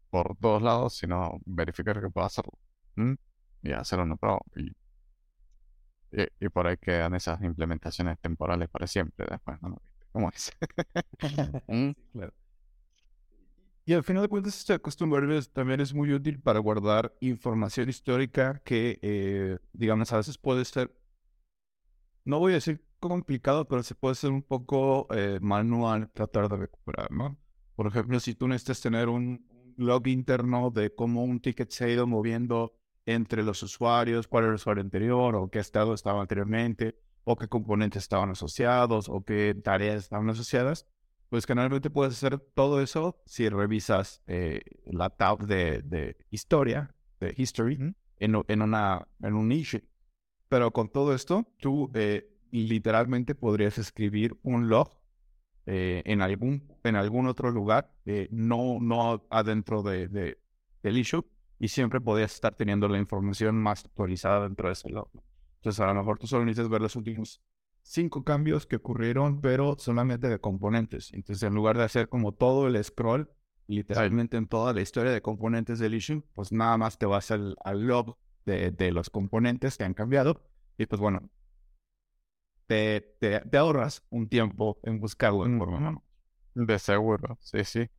por 0.09 0.35
todos 0.38 0.61
lados, 0.61 0.97
sino 0.97 1.39
verificar 1.45 2.01
que 2.01 2.09
pueda 2.09 2.27
hacerlo. 2.27 2.53
Y 3.63 3.71
hacer 3.71 4.00
una 4.00 4.15
prueba. 4.17 4.39
Y, 4.55 4.71
y, 6.39 6.50
por 6.50 6.67
ahí 6.67 6.77
quedan 6.77 7.15
esas 7.15 7.41
implementaciones 7.41 8.19
temporales 8.19 8.69
para 8.69 8.88
siempre 8.88 9.25
después, 9.29 9.61
¿no? 9.61 9.81
¿Cómo 10.11 10.29
es? 10.29 10.51
claro. 12.11 12.33
Y 13.85 13.93
al 13.93 14.03
final 14.03 14.21
de 14.21 14.29
cuentas, 14.29 14.57
este 14.57 14.73
acostumbrarse 14.73 15.50
también 15.50 15.81
es 15.81 15.93
muy 15.93 16.13
útil 16.13 16.39
para 16.39 16.59
guardar 16.59 17.15
información 17.19 17.89
histórica 17.89 18.61
que, 18.63 19.00
eh, 19.01 19.57
digamos, 19.73 20.13
a 20.13 20.17
veces 20.17 20.38
puede 20.38 20.63
ser, 20.65 20.95
no 22.23 22.39
voy 22.39 22.51
a 22.51 22.55
decir 22.55 22.83
complicado, 23.00 23.67
pero 23.67 23.81
se 23.83 23.95
puede 23.95 24.15
ser 24.15 24.31
un 24.31 24.43
poco 24.43 25.07
eh, 25.13 25.39
manual 25.41 26.11
tratar 26.11 26.47
de 26.50 26.57
recuperar, 26.57 27.11
¿no? 27.11 27.38
Por 27.75 27.88
ejemplo, 27.88 28.19
si 28.19 28.35
tú 28.35 28.47
necesitas 28.47 28.81
tener 28.81 29.09
un 29.09 29.45
log 29.77 30.07
interno 30.07 30.69
de 30.69 30.93
cómo 30.93 31.23
un 31.23 31.39
ticket 31.39 31.71
se 31.71 31.85
ha 31.85 31.89
ido 31.89 32.05
moviendo 32.05 32.75
entre 33.05 33.43
los 33.43 33.63
usuarios, 33.63 34.27
cuál 34.27 34.43
era 34.43 34.51
el 34.51 34.55
usuario 34.55 34.83
anterior, 34.83 35.35
o 35.35 35.50
qué 35.50 35.59
estado 35.59 35.95
estaba 35.95 36.21
anteriormente, 36.21 36.95
o 37.23 37.35
qué 37.35 37.47
componentes 37.47 38.03
estaban 38.03 38.29
asociados, 38.29 39.09
o 39.09 39.23
qué 39.23 39.55
tareas 39.55 40.03
estaban 40.03 40.29
asociadas, 40.29 40.88
pues 41.31 41.45
generalmente 41.45 41.89
puedes 41.89 42.15
hacer 42.15 42.39
todo 42.39 42.81
eso 42.81 43.21
si 43.25 43.47
revisas 43.47 44.21
eh, 44.27 44.59
la 44.83 45.09
tab 45.09 45.47
de, 45.47 46.17
historia, 46.29 46.93
de 47.21 47.33
history, 47.38 47.75
en, 48.17 48.43
en, 48.50 48.61
una, 48.61 49.07
en 49.23 49.35
un 49.35 49.47
niche. 49.47 49.85
Pero 50.50 50.71
con 50.71 50.89
todo 50.89 51.15
esto, 51.15 51.47
tú 51.57 51.89
eh, 51.93 52.29
literalmente 52.51 53.33
podrías 53.33 53.77
escribir 53.77 54.38
un 54.43 54.67
log 54.67 54.89
eh, 55.67 56.01
en, 56.03 56.21
algún, 56.21 56.67
en 56.83 56.97
algún 56.97 57.27
otro 57.27 57.50
lugar, 57.50 57.93
no, 58.29 58.79
no 58.81 59.25
adentro 59.29 59.83
de, 59.83 60.09
de, 60.09 60.38
del 60.83 60.97
issue, 60.97 61.25
y 61.57 61.69
siempre 61.69 62.01
podrías 62.01 62.33
estar 62.33 62.55
teniendo 62.55 62.89
la 62.89 62.97
información 62.97 63.55
más 63.55 63.85
actualizada 63.85 64.43
dentro 64.43 64.67
de 64.67 64.73
ese 64.73 64.89
log. 64.89 65.09
Entonces, 65.59 65.79
a 65.79 65.88
lo 65.88 65.93
mejor 65.93 66.19
tú 66.19 66.27
solo 66.27 66.43
necesitas 66.43 66.69
ver 66.69 66.81
los 66.81 66.97
últimos 66.97 67.41
cinco 67.91 68.24
cambios 68.24 68.65
que 68.65 68.77
ocurrieron, 68.77 69.41
pero 69.41 69.75
solamente 69.77 70.29
de 70.29 70.39
componentes. 70.39 71.13
Entonces, 71.13 71.43
en 71.43 71.53
lugar 71.53 71.77
de 71.77 71.83
hacer 71.83 72.07
como 72.07 72.33
todo 72.33 72.67
el 72.67 72.81
scroll, 72.83 73.29
literalmente 73.67 74.38
en 74.38 74.48
toda 74.48 74.74
la 74.74 74.81
historia 74.81 75.12
de 75.12 75.21
componentes 75.21 75.79
del 75.79 75.93
issue, 75.93 76.24
pues 76.33 76.51
nada 76.51 76.77
más 76.77 76.98
te 76.98 77.05
vas 77.05 77.31
al, 77.31 77.55
al 77.63 77.81
log 77.81 78.17
de, 78.45 78.71
de, 78.71 78.91
los 78.91 79.10
componentes 79.10 79.77
que 79.77 79.83
han 79.83 79.93
cambiado. 79.93 80.41
Y 80.77 80.86
pues 80.86 81.01
bueno, 81.01 81.29
te, 82.67 83.01
te, 83.19 83.57
ahorras 83.57 84.03
un 84.10 84.29
tiempo 84.29 84.79
en 84.83 85.00
buscarlo 85.00 85.45
en 85.45 85.57
forma 85.57 86.01
De 86.55 86.79
seguro, 86.79 87.38
sí, 87.41 87.63
sí. 87.65 87.89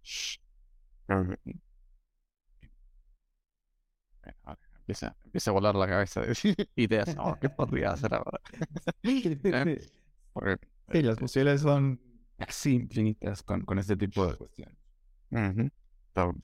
Empieza, 4.82 5.16
empieza 5.24 5.50
a 5.50 5.54
volar 5.54 5.74
la 5.76 5.86
cabeza 5.86 6.22
de 6.22 6.34
ideas. 6.76 7.16
No, 7.16 7.38
¿Qué 7.40 7.48
podría 7.48 7.92
hacer 7.92 8.14
ahora? 8.14 8.40
sí, 9.02 9.32
las 11.02 11.18
posibilidades 11.18 11.62
son 11.62 12.00
así 12.38 12.74
infinitas 12.74 13.42
con, 13.42 13.62
con 13.62 13.78
este 13.78 13.96
tipo 13.96 14.26
de 14.26 14.36
cuestiones. 14.36 14.76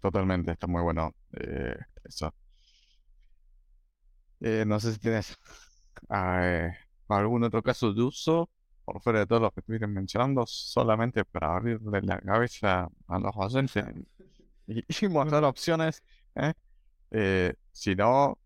Totalmente, 0.00 0.52
está 0.52 0.66
muy 0.66 0.82
bueno 0.82 1.14
eh, 1.32 1.76
eso. 2.04 2.32
Eh, 4.40 4.64
no 4.66 4.78
sé 4.78 4.92
si 4.92 4.98
tienes 5.00 5.36
eh, 6.14 6.70
algún 7.08 7.42
otro 7.44 7.62
caso 7.62 7.92
de 7.92 8.02
uso, 8.02 8.48
por 8.84 9.00
fuera 9.02 9.20
de 9.20 9.26
todos 9.26 9.42
los 9.42 9.52
que 9.52 9.60
estuviste 9.60 9.86
mencionando, 9.86 10.44
solamente 10.46 11.24
para 11.24 11.56
abrirle 11.56 12.00
la 12.02 12.20
cabeza 12.20 12.88
a 13.08 13.18
los 13.18 13.32
oyentes 13.36 13.84
y, 14.66 14.84
y 15.06 15.08
mostrar 15.08 15.44
opciones. 15.44 16.02
¿eh? 16.36 16.52
Eh, 17.10 17.54
si 17.72 17.94
no, 17.94 18.38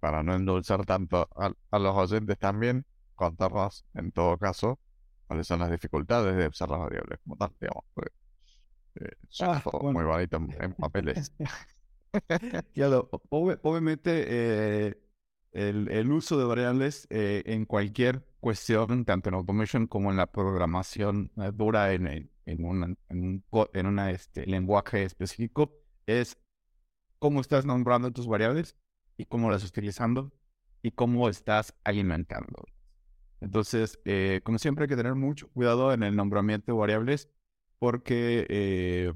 para 0.00 0.22
no 0.22 0.34
endulzar 0.34 0.84
tanto 0.84 1.28
a, 1.36 1.78
los 1.78 1.96
oyentes 1.96 2.38
también, 2.38 2.84
contarnos 3.14 3.84
en 3.94 4.12
todo 4.12 4.38
caso 4.38 4.78
cuáles 5.26 5.46
son 5.46 5.60
las 5.60 5.70
dificultades 5.70 6.36
de 6.36 6.48
usar 6.48 6.70
las 6.70 6.80
variables 6.80 7.20
como 7.22 7.36
tal, 7.36 7.52
digamos. 7.60 7.84
Eh, 8.96 9.12
ah, 9.40 9.62
muy 9.82 10.04
bonito 10.04 10.36
en, 10.36 10.74
papeles. 10.74 11.32
obviamente 13.30 14.24
eh, 14.26 15.00
el, 15.52 16.10
uso 16.10 16.38
de 16.38 16.44
variables 16.44 17.06
en 17.10 17.66
cualquier 17.66 18.26
cuestión, 18.40 19.04
tanto 19.04 19.28
en 19.28 19.36
automation 19.36 19.86
como 19.86 20.10
en 20.10 20.16
la 20.16 20.26
programación 20.26 21.30
dura 21.54 21.92
en, 21.92 22.30
en, 22.46 22.64
una, 22.64 22.86
en 23.08 23.44
en 23.74 23.86
una, 23.86 24.10
este, 24.10 24.46
lenguaje 24.46 25.04
específico, 25.04 25.72
es 26.06 26.36
cómo 27.20 27.40
estás 27.40 27.64
nombrando 27.64 28.10
tus 28.10 28.26
variables 28.26 28.74
y 29.16 29.26
cómo 29.26 29.50
las 29.50 29.58
estás 29.58 29.70
utilizando 29.70 30.32
y 30.82 30.90
cómo 30.90 31.28
estás 31.28 31.74
alimentando. 31.84 32.64
Entonces, 33.40 34.00
eh, 34.04 34.40
como 34.42 34.58
siempre 34.58 34.84
hay 34.84 34.88
que 34.88 34.96
tener 34.96 35.14
mucho 35.14 35.48
cuidado 35.50 35.92
en 35.92 36.02
el 36.02 36.16
nombramiento 36.16 36.72
de 36.72 36.78
variables 36.78 37.28
porque 37.78 38.46
eh, 38.48 39.12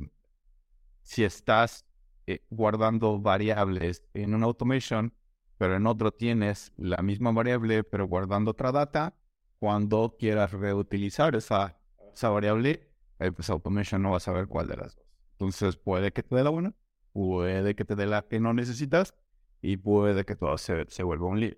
si 1.02 1.24
estás 1.24 1.86
eh, 2.26 2.44
guardando 2.50 3.18
variables 3.20 4.04
en 4.12 4.34
una 4.34 4.46
automation, 4.46 5.14
pero 5.56 5.76
en 5.76 5.86
otro 5.86 6.12
tienes 6.12 6.72
la 6.76 6.98
misma 6.98 7.32
variable, 7.32 7.84
pero 7.84 8.06
guardando 8.06 8.50
otra 8.50 8.70
data, 8.70 9.14
cuando 9.58 10.16
quieras 10.18 10.52
reutilizar 10.52 11.34
esa, 11.36 11.78
esa 12.12 12.28
variable, 12.28 12.86
pues 13.34 13.48
automation 13.48 14.02
no 14.02 14.10
va 14.10 14.18
a 14.18 14.20
saber 14.20 14.46
cuál 14.46 14.66
de 14.66 14.76
las 14.76 14.94
dos. 14.94 15.06
Entonces 15.32 15.76
puede 15.76 16.12
que 16.12 16.22
te 16.22 16.34
dé 16.34 16.44
la 16.44 16.50
buena 16.50 16.74
puede 17.14 17.74
que 17.74 17.86
te 17.86 17.94
dé 17.94 18.06
la 18.06 18.22
que 18.22 18.40
no 18.40 18.52
necesitas 18.52 19.14
y 19.62 19.78
puede 19.78 20.26
que 20.26 20.36
todo 20.36 20.58
se, 20.58 20.84
se 20.88 21.02
vuelva 21.02 21.28
un 21.28 21.40
lío. 21.40 21.56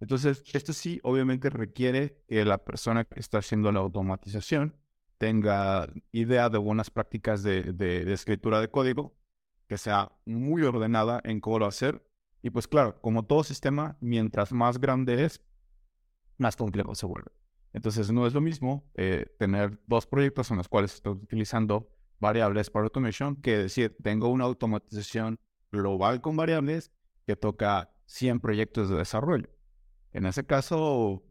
Entonces, 0.00 0.42
esto 0.52 0.72
sí, 0.72 0.98
obviamente 1.04 1.50
requiere 1.50 2.24
que 2.26 2.44
la 2.44 2.58
persona 2.58 3.04
que 3.04 3.20
está 3.20 3.38
haciendo 3.38 3.70
la 3.70 3.80
automatización 3.80 4.74
tenga 5.18 5.88
idea 6.10 6.48
de 6.48 6.58
buenas 6.58 6.90
prácticas 6.90 7.42
de, 7.42 7.62
de, 7.72 8.12
escritura 8.12 8.60
de 8.60 8.68
código, 8.68 9.14
que 9.68 9.78
sea 9.78 10.10
muy 10.24 10.62
ordenada 10.62 11.20
en 11.24 11.40
cómo 11.40 11.60
lo 11.60 11.66
hacer. 11.66 12.04
Y 12.42 12.50
pues 12.50 12.66
claro, 12.66 13.00
como 13.00 13.24
todo 13.24 13.44
sistema, 13.44 13.96
mientras 14.00 14.52
más 14.52 14.80
grande 14.80 15.24
es, 15.24 15.40
más 16.38 16.56
complejo 16.56 16.94
se 16.94 17.06
vuelve. 17.06 17.30
Entonces 17.72 18.10
no 18.10 18.26
es 18.26 18.34
lo 18.34 18.40
mismo 18.40 18.90
eh, 18.94 19.26
tener 19.38 19.80
dos 19.86 20.06
proyectos 20.06 20.50
en 20.50 20.56
los 20.58 20.68
cuales 20.68 20.94
estoy 20.94 21.12
utilizando 21.12 21.93
variables 22.20 22.70
para 22.70 22.84
automation 22.84 23.36
que 23.36 23.58
decir, 23.58 23.96
tengo 24.02 24.28
una 24.28 24.44
automatización 24.44 25.38
global 25.70 26.20
con 26.20 26.36
variables 26.36 26.90
que 27.26 27.36
toca 27.36 27.90
100 28.06 28.40
proyectos 28.40 28.88
de 28.88 28.96
desarrollo. 28.96 29.48
En 30.12 30.26
ese 30.26 30.44
caso, 30.44 31.22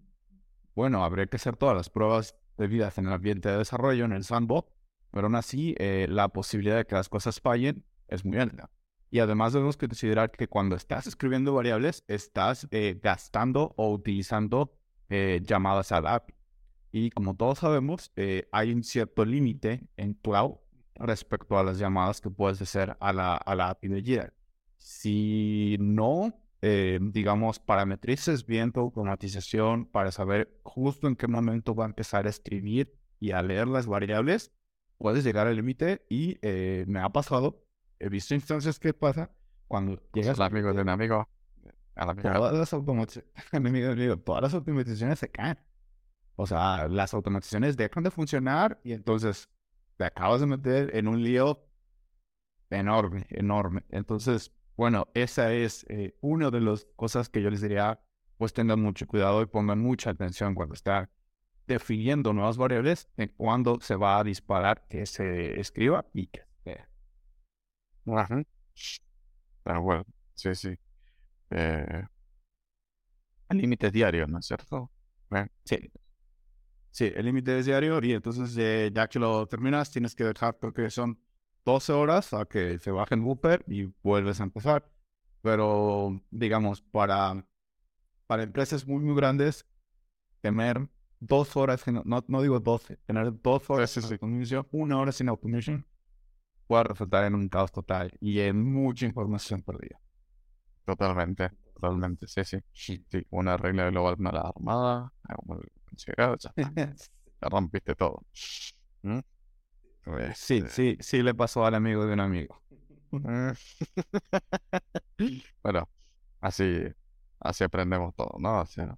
bueno, 0.75 1.03
habría 1.03 1.25
que 1.27 1.37
hacer 1.37 1.55
todas 1.55 1.75
las 1.75 1.89
pruebas 1.89 2.35
debidas 2.57 2.97
en 2.97 3.07
el 3.07 3.13
ambiente 3.13 3.49
de 3.49 3.57
desarrollo, 3.57 4.05
en 4.05 4.11
el 4.11 4.23
sandbox, 4.23 4.71
pero 5.11 5.27
aún 5.27 5.35
así 5.35 5.75
eh, 5.77 6.07
la 6.09 6.29
posibilidad 6.29 6.77
de 6.77 6.85
que 6.85 6.95
las 6.95 7.09
cosas 7.09 7.39
fallen 7.39 7.85
es 8.07 8.25
muy 8.25 8.37
alta. 8.37 8.69
Y 9.09 9.19
además 9.19 9.53
debemos 9.53 9.77
considerar 9.77 10.31
que 10.31 10.47
cuando 10.47 10.75
estás 10.75 11.05
escribiendo 11.05 11.53
variables, 11.53 12.03
estás 12.07 12.67
eh, 12.71 12.99
gastando 13.01 13.73
o 13.77 13.93
utilizando 13.93 14.75
eh, 15.09 15.39
llamadas 15.43 15.91
a 15.91 16.01
la 16.01 16.15
API. 16.15 16.33
Y 16.91 17.09
como 17.11 17.35
todos 17.35 17.59
sabemos, 17.59 18.11
hay 18.51 18.71
un 18.71 18.83
cierto 18.83 19.25
límite 19.25 19.87
en 19.97 20.13
cloud 20.13 20.57
respecto 21.03 21.57
a 21.57 21.63
las 21.63 21.77
llamadas 21.77 22.21
que 22.21 22.29
puedes 22.29 22.61
hacer 22.61 22.97
a 22.99 23.13
la, 23.13 23.35
a 23.35 23.55
la 23.55 23.69
API 23.69 23.87
de 23.89 24.01
Jira. 24.01 24.33
Si 24.77 25.77
no, 25.79 26.33
eh, 26.61 26.99
digamos, 27.01 27.59
parametrices 27.59 28.45
bien 28.45 28.71
tu 28.71 28.79
automatización 28.79 29.85
para 29.85 30.11
saber 30.11 30.59
justo 30.63 31.07
en 31.07 31.15
qué 31.15 31.27
momento 31.27 31.75
va 31.75 31.85
a 31.85 31.87
empezar 31.87 32.25
a 32.25 32.29
escribir 32.29 32.97
y 33.19 33.31
a 33.31 33.41
leer 33.41 33.67
las 33.67 33.87
variables, 33.87 34.51
puedes 34.97 35.23
llegar 35.23 35.47
al 35.47 35.55
límite 35.55 36.05
y 36.09 36.37
eh, 36.41 36.85
me 36.87 36.99
ha 36.99 37.09
pasado, 37.09 37.65
he 37.99 38.09
visto 38.09 38.33
instancias 38.33 38.79
que 38.79 38.93
pasa 38.93 39.31
cuando 39.67 40.01
llegas... 40.13 40.39
Al 40.39 40.47
amigo 40.47 40.73
de 40.73 40.81
un 40.81 40.89
amigo. 40.89 41.27
Todas 41.95 42.53
las, 42.53 44.23
todas 44.23 44.41
las 44.41 44.53
automatizaciones 44.53 45.19
se 45.19 45.29
caen. 45.29 45.59
O 46.35 46.47
sea, 46.47 46.87
las 46.87 47.13
automatizaciones 47.13 47.77
dejan 47.77 48.03
de 48.03 48.11
funcionar 48.11 48.79
y 48.83 48.93
entonces 48.93 49.49
te 49.97 50.05
acabas 50.05 50.41
de 50.41 50.47
meter 50.47 50.95
en 50.95 51.07
un 51.07 51.23
lío 51.23 51.65
enorme, 52.69 53.25
enorme. 53.29 53.83
Entonces, 53.89 54.51
bueno, 54.75 55.07
esa 55.13 55.53
es 55.53 55.85
eh, 55.89 56.15
una 56.21 56.49
de 56.51 56.61
las 56.61 56.85
cosas 56.95 57.29
que 57.29 57.41
yo 57.41 57.49
les 57.49 57.61
diría, 57.61 57.99
pues 58.37 58.53
tengan 58.53 58.81
mucho 58.81 59.07
cuidado 59.07 59.41
y 59.41 59.45
pongan 59.45 59.79
mucha 59.79 60.09
atención 60.11 60.55
cuando 60.55 60.73
está 60.73 61.09
definiendo 61.67 62.33
nuevas 62.33 62.57
variables, 62.57 63.07
en 63.17 63.29
cuándo 63.29 63.79
se 63.79 63.95
va 63.95 64.19
a 64.19 64.23
disparar 64.23 64.85
que 64.89 65.05
se 65.05 65.59
escriba 65.59 66.05
y 66.13 66.27
que 66.27 66.41
se 66.63 66.85
Ah, 69.65 69.79
bueno, 69.79 70.05
sí, 70.35 70.53
sí. 70.55 70.77
Eh, 71.51 72.03
límite 73.49 73.91
diario, 73.91 74.27
¿no 74.27 74.39
es 74.39 74.45
cierto? 74.47 74.91
Sí. 75.63 75.91
Sí, 76.93 77.11
el 77.15 77.25
límite 77.25 77.57
es 77.57 77.65
diario 77.65 77.99
y 78.03 78.13
entonces 78.13 78.55
eh, 78.55 78.91
ya 78.93 79.07
que 79.07 79.17
lo 79.17 79.47
terminas 79.47 79.89
tienes 79.89 80.13
que 80.13 80.25
dejar, 80.25 80.59
porque 80.59 80.91
son 80.91 81.19
12 81.65 81.91
horas 81.91 82.33
a 82.35 82.45
que 82.45 82.77
se 82.77 82.91
baje 82.91 83.15
el 83.15 83.21
booper 83.21 83.63
y 83.67 83.85
vuelves 84.03 84.39
a 84.39 84.43
empezar. 84.43 84.87
Pero, 85.41 86.21
digamos, 86.29 86.83
para, 86.83 87.47
para 88.27 88.43
empresas 88.43 88.85
muy, 88.85 89.03
muy 89.03 89.15
grandes, 89.15 89.65
tener 90.41 90.87
dos 91.19 91.57
horas, 91.57 91.83
no, 91.87 92.23
no, 92.27 92.41
digo 92.43 92.59
12, 92.59 92.97
tener 93.07 93.41
dos 93.41 93.67
horas 93.71 93.89
sin 93.89 94.03
automation, 94.03 94.67
una 94.71 94.99
hora 94.99 95.11
sin 95.11 95.29
automation, 95.29 95.87
puede 96.67 96.83
resultar 96.83 97.25
en 97.25 97.33
un 97.33 97.49
caos 97.49 97.71
total 97.71 98.11
y 98.19 98.39
en 98.39 98.63
mucha 98.71 99.07
información 99.07 99.63
perdida. 99.63 99.99
Totalmente, 100.85 101.49
totalmente, 101.73 102.27
sí, 102.27 102.43
sí. 102.43 102.59
Sí, 102.71 103.03
una 103.31 103.57
regla 103.57 103.89
global 103.89 104.15
la 104.19 104.41
armada, 104.41 105.11
como 105.35 105.59
ya, 105.95 106.35
ya 106.75 107.49
rompiste 107.49 107.95
todo. 107.95 108.23
¿Mm? 109.01 109.19
Sí, 110.35 110.57
este 110.57 110.69
sí, 110.69 110.97
sí 110.99 111.23
le 111.23 111.33
pasó 111.33 111.65
al 111.65 111.75
amigo 111.75 112.05
de 112.05 112.13
un 112.13 112.19
amigo. 112.19 112.61
bueno, 115.63 115.89
así, 116.41 116.83
así 117.39 117.63
aprendemos 117.63 118.15
todo, 118.15 118.35
¿no? 118.39 118.61
O 118.61 118.65
sea, 118.65 118.97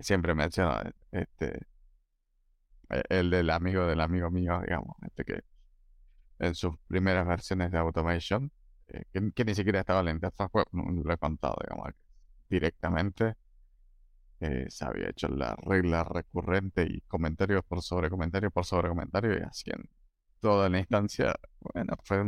siempre 0.00 0.34
menciona 0.34 0.90
este 1.12 1.66
e, 2.90 3.02
el 3.08 3.30
del 3.30 3.50
amigo 3.50 3.86
del 3.86 4.00
amigo 4.00 4.30
mío, 4.30 4.60
digamos, 4.62 4.96
este 5.02 5.24
que 5.24 5.42
en 6.38 6.54
sus 6.54 6.76
primeras 6.86 7.26
versiones 7.26 7.70
de 7.70 7.78
Automation, 7.78 8.50
eh, 8.88 9.04
que, 9.34 9.44
ni 9.44 9.54
siquiera 9.54 9.80
estaba 9.80 10.00
en 10.00 10.06
la 10.06 10.10
interfaz 10.12 10.50
web, 10.52 10.66
no, 10.72 10.84
lo 11.02 11.12
he 11.12 11.18
contado, 11.18 11.56
digamos, 11.62 11.92
directamente 12.48 13.34
eh, 14.40 14.66
se 14.68 14.84
había 14.84 15.10
hecho 15.10 15.28
la 15.28 15.56
regla 15.56 16.04
recurrente 16.04 16.84
y 16.84 17.00
comentario 17.02 17.62
por 17.62 17.82
sobre 17.82 18.10
comentario 18.10 18.50
por 18.50 18.64
sobre 18.64 18.88
comentario 18.88 19.38
y 19.38 19.42
así 19.42 19.70
en 19.70 19.88
toda 20.40 20.68
la 20.68 20.78
instancia, 20.80 21.34
bueno, 21.60 21.94
fue 22.04 22.22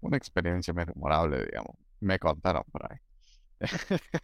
una 0.00 0.16
experiencia 0.16 0.72
memorable, 0.74 1.44
digamos, 1.46 1.76
me 2.00 2.18
contaron 2.18 2.64
por 2.70 2.90
ahí. 2.92 2.98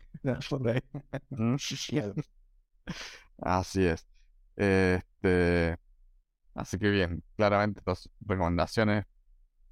Mm. 1.31 1.57
Así 3.39 3.87
es. 3.87 4.07
Este, 4.57 5.77
así 6.55 6.79
que 6.79 6.91
bien, 6.91 7.23
claramente 7.37 7.83
dos 7.85 8.11
recomendaciones. 8.21 9.05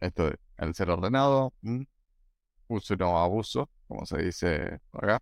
Esto 0.01 0.31
de 0.31 0.39
el 0.59 0.75
ser 0.75 0.91
ordenado, 0.91 1.55
uso 2.69 2.95
y 2.95 2.97
no 2.97 3.19
abuso, 3.19 3.71
como 3.87 4.05
se 4.07 4.19
dice 4.23 4.79
acá. 4.93 5.21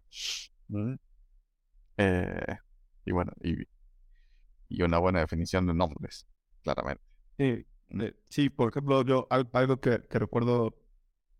Eh, 1.97 2.57
y 3.05 3.13
bueno, 3.13 3.33
y, 3.43 3.57
y, 4.69 4.83
una 4.83 4.99
buena 4.99 5.21
definición 5.21 5.67
de 5.67 5.75
nombres, 5.75 6.27
claramente. 6.63 7.03
Sí, 7.39 7.67
sí 8.29 8.51
por 8.51 8.71
ejemplo, 8.71 9.03
yo 9.05 9.27
algo 9.31 9.81
que, 9.81 10.03
que 10.09 10.19
recuerdo 10.19 10.77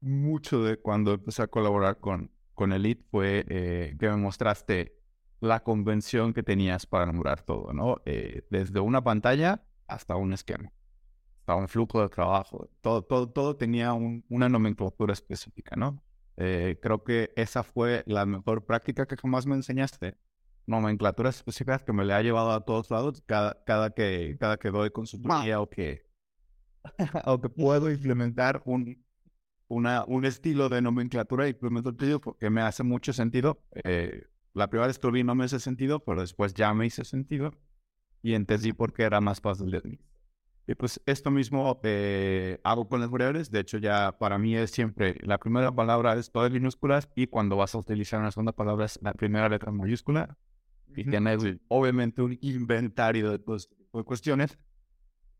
mucho 0.01 0.63
de 0.63 0.79
cuando 0.79 1.15
empecé 1.15 1.43
a 1.43 1.47
colaborar 1.49 1.99
con, 1.99 2.31
con 2.55 2.73
Elite 2.73 3.05
fue 3.11 3.45
eh, 3.49 3.97
que 3.99 4.09
me 4.09 4.17
mostraste 4.17 4.97
la 5.41 5.63
convención 5.63 6.33
que 6.33 6.43
tenías 6.43 6.87
para 6.87 7.07
nombrar 7.07 7.43
todo, 7.43 7.73
¿no? 7.73 8.01
Eh, 8.07 8.47
desde 8.51 8.81
una 8.81 9.03
pantalla 9.05 9.63
hasta 9.87 10.17
un 10.17 10.33
esquema, 10.33 10.73
hasta 11.41 11.55
un 11.55 11.69
flujo 11.69 12.01
de 12.01 12.09
trabajo, 12.09 12.71
todo, 12.81 13.03
todo, 13.03 13.29
todo 13.29 13.57
tenía 13.57 13.93
una 13.93 14.49
nomenclatura 14.49 15.13
específica, 15.13 15.77
¿no? 15.77 16.03
Eh, 16.39 16.79
creo 16.83 17.03
que 17.05 17.33
esa 17.37 17.63
fue 17.63 18.03
la 18.07 18.27
mejor 18.27 18.65
práctica 18.65 19.07
que 19.07 19.17
jamás 19.17 19.47
me 19.47 19.55
enseñaste. 19.55 20.17
Nomenclaturas 20.67 21.37
específicas 21.37 21.83
que 21.83 21.93
me 21.93 22.05
le 22.05 22.13
ha 22.13 22.23
llevado 22.23 22.51
a 22.51 22.65
todos 22.65 22.91
lados 22.91 23.23
cada, 23.27 23.63
cada, 23.65 23.91
que, 23.91 24.37
cada 24.39 24.57
que 24.57 24.71
doy 24.71 24.91
consultoría 24.91 25.61
o 25.61 25.69
que, 25.71 26.07
o 27.25 27.41
que 27.41 27.49
puedo 27.49 27.91
implementar 27.91 28.63
un, 28.65 29.05
una, 29.69 30.05
un 30.07 30.25
estilo 30.25 30.69
de 30.69 30.83
nomenclatura 30.83 31.47
y 31.47 31.51
implemento 31.51 31.91
el 31.91 31.97
tuyo 31.97 32.21
porque 32.21 32.51
me 32.51 32.63
hace 32.63 32.83
mucho 32.83 33.13
sentido. 33.13 33.63
Eh, 33.85 34.25
la 34.55 34.69
primera 34.69 34.87
vez 34.87 34.99
que 34.99 35.07
lo 35.07 35.13
vi 35.13 35.23
no 35.23 35.35
me 35.35 35.45
hace 35.45 35.61
sentido, 35.61 36.01
pero 36.01 36.21
después 36.21 36.55
ya 36.55 36.73
me 36.75 36.87
hizo 36.87 37.05
sentido 37.05 37.53
y 38.23 38.35
entendí 38.35 38.73
por 38.73 38.93
qué 38.93 39.05
era 39.05 39.21
más 39.21 39.41
fácil 39.41 39.71
de 39.71 39.81
mí. 39.83 40.01
Y 40.69 40.75
pues 40.75 41.01
esto 41.07 41.31
mismo 41.31 41.79
eh, 41.85 42.59
hago 42.65 42.89
con 42.89 43.01
las 43.01 43.11
variables. 43.11 43.51
De 43.51 43.61
hecho, 43.61 43.79
ya 43.79 44.19
para 44.19 44.37
mí 44.39 44.57
es 44.57 44.73
siempre 44.73 45.17
la 45.23 45.39
primera 45.39 45.71
palabra 45.73 46.15
es 46.15 46.33
todas 46.33 46.51
minúsculas 46.51 47.09
y 47.15 47.29
cuando 47.29 47.57
vas 47.57 47.75
a 47.75 47.79
utilizar 47.79 48.19
una 48.19 48.33
segunda 48.33 48.53
palabra 48.53 48.87
es 48.87 48.99
la 49.03 49.13
primera 49.13 49.49
letra 49.49 49.71
mayúscula. 49.71 50.37
Y 50.97 51.05
tienes 51.05 51.43
obviamente 51.69 52.23
un 52.23 52.39
inventario 52.41 53.31
de, 53.31 53.39
pues, 53.39 53.69
de 53.93 54.03
cuestiones 54.03 54.59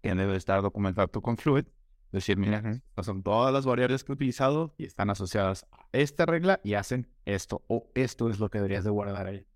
que 0.03 0.15
debe 0.15 0.37
estar 0.37 0.63
documentado 0.63 1.09
con 1.23 1.37
Fluid 1.37 1.65
decir, 2.13 2.37
mira, 2.37 2.81
son 3.03 3.23
todas 3.23 3.53
las 3.53 3.67
variables 3.67 4.05
que 4.05 4.13
he 4.13 4.15
utilizado 4.15 4.75
y 4.79 4.85
están 4.85 5.11
asociadas 5.11 5.67
a 5.71 5.87
esta 5.93 6.27
regla 6.27 6.61
y 6.65 6.75
hacen 6.75 7.09
esto 7.25 7.65
o 7.69 7.91
esto 7.95 8.31
es 8.31 8.39
lo 8.39 8.49
que 8.49 8.59
deberías 8.59 8.85
de 8.85 8.91
guardar 8.91 9.27
ahí. 9.27 9.47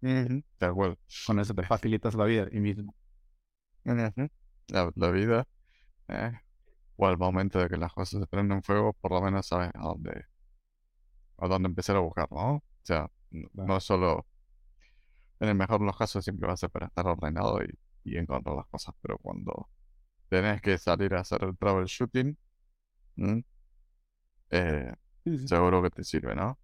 De 0.00 0.42
acuerdo. 0.60 0.98
Con 1.26 1.40
eso 1.40 1.54
te 1.54 1.62
facilitas 1.62 2.14
la 2.14 2.24
vida 2.24 2.46
y 2.52 2.60
mismo. 2.60 2.94
la, 3.84 5.10
vida. 5.10 5.46
Eh, 6.08 6.32
o 6.96 7.06
al 7.06 7.18
momento 7.18 7.58
de 7.58 7.68
que 7.68 7.76
las 7.76 7.92
cosas 7.92 8.20
se 8.20 8.26
prenden 8.26 8.62
fuego, 8.62 8.92
por 8.92 9.12
lo 9.12 9.20
menos 9.20 9.46
sabes 9.46 9.70
a 9.74 9.82
dónde, 9.82 10.24
a 11.38 11.48
dónde 11.48 11.68
empezar 11.68 11.96
a 11.96 12.00
buscar, 12.00 12.30
¿no? 12.30 12.56
O 12.56 12.62
sea, 12.82 13.10
no, 13.30 13.80
solo, 13.80 14.26
en 15.40 15.48
el 15.48 15.54
mejor 15.54 15.80
de 15.80 15.86
los 15.86 15.96
casos 15.96 16.24
siempre 16.24 16.46
va 16.46 16.54
a 16.54 16.56
ser 16.56 16.70
para 16.70 16.86
estar 16.86 17.06
ordenado 17.06 17.62
y, 17.62 17.68
y 18.04 18.16
encontrar 18.18 18.56
las 18.56 18.66
cosas, 18.68 18.94
pero 19.02 19.18
cuando 19.18 19.68
tenés 20.28 20.62
que 20.62 20.78
salir 20.78 21.14
a 21.14 21.20
hacer 21.20 21.44
el 21.44 21.56
troubleshooting, 21.58 22.38
eh, 24.50 24.92
seguro 25.46 25.82
que 25.82 25.90
te 25.90 26.04
sirve, 26.04 26.34
¿no? 26.34 26.58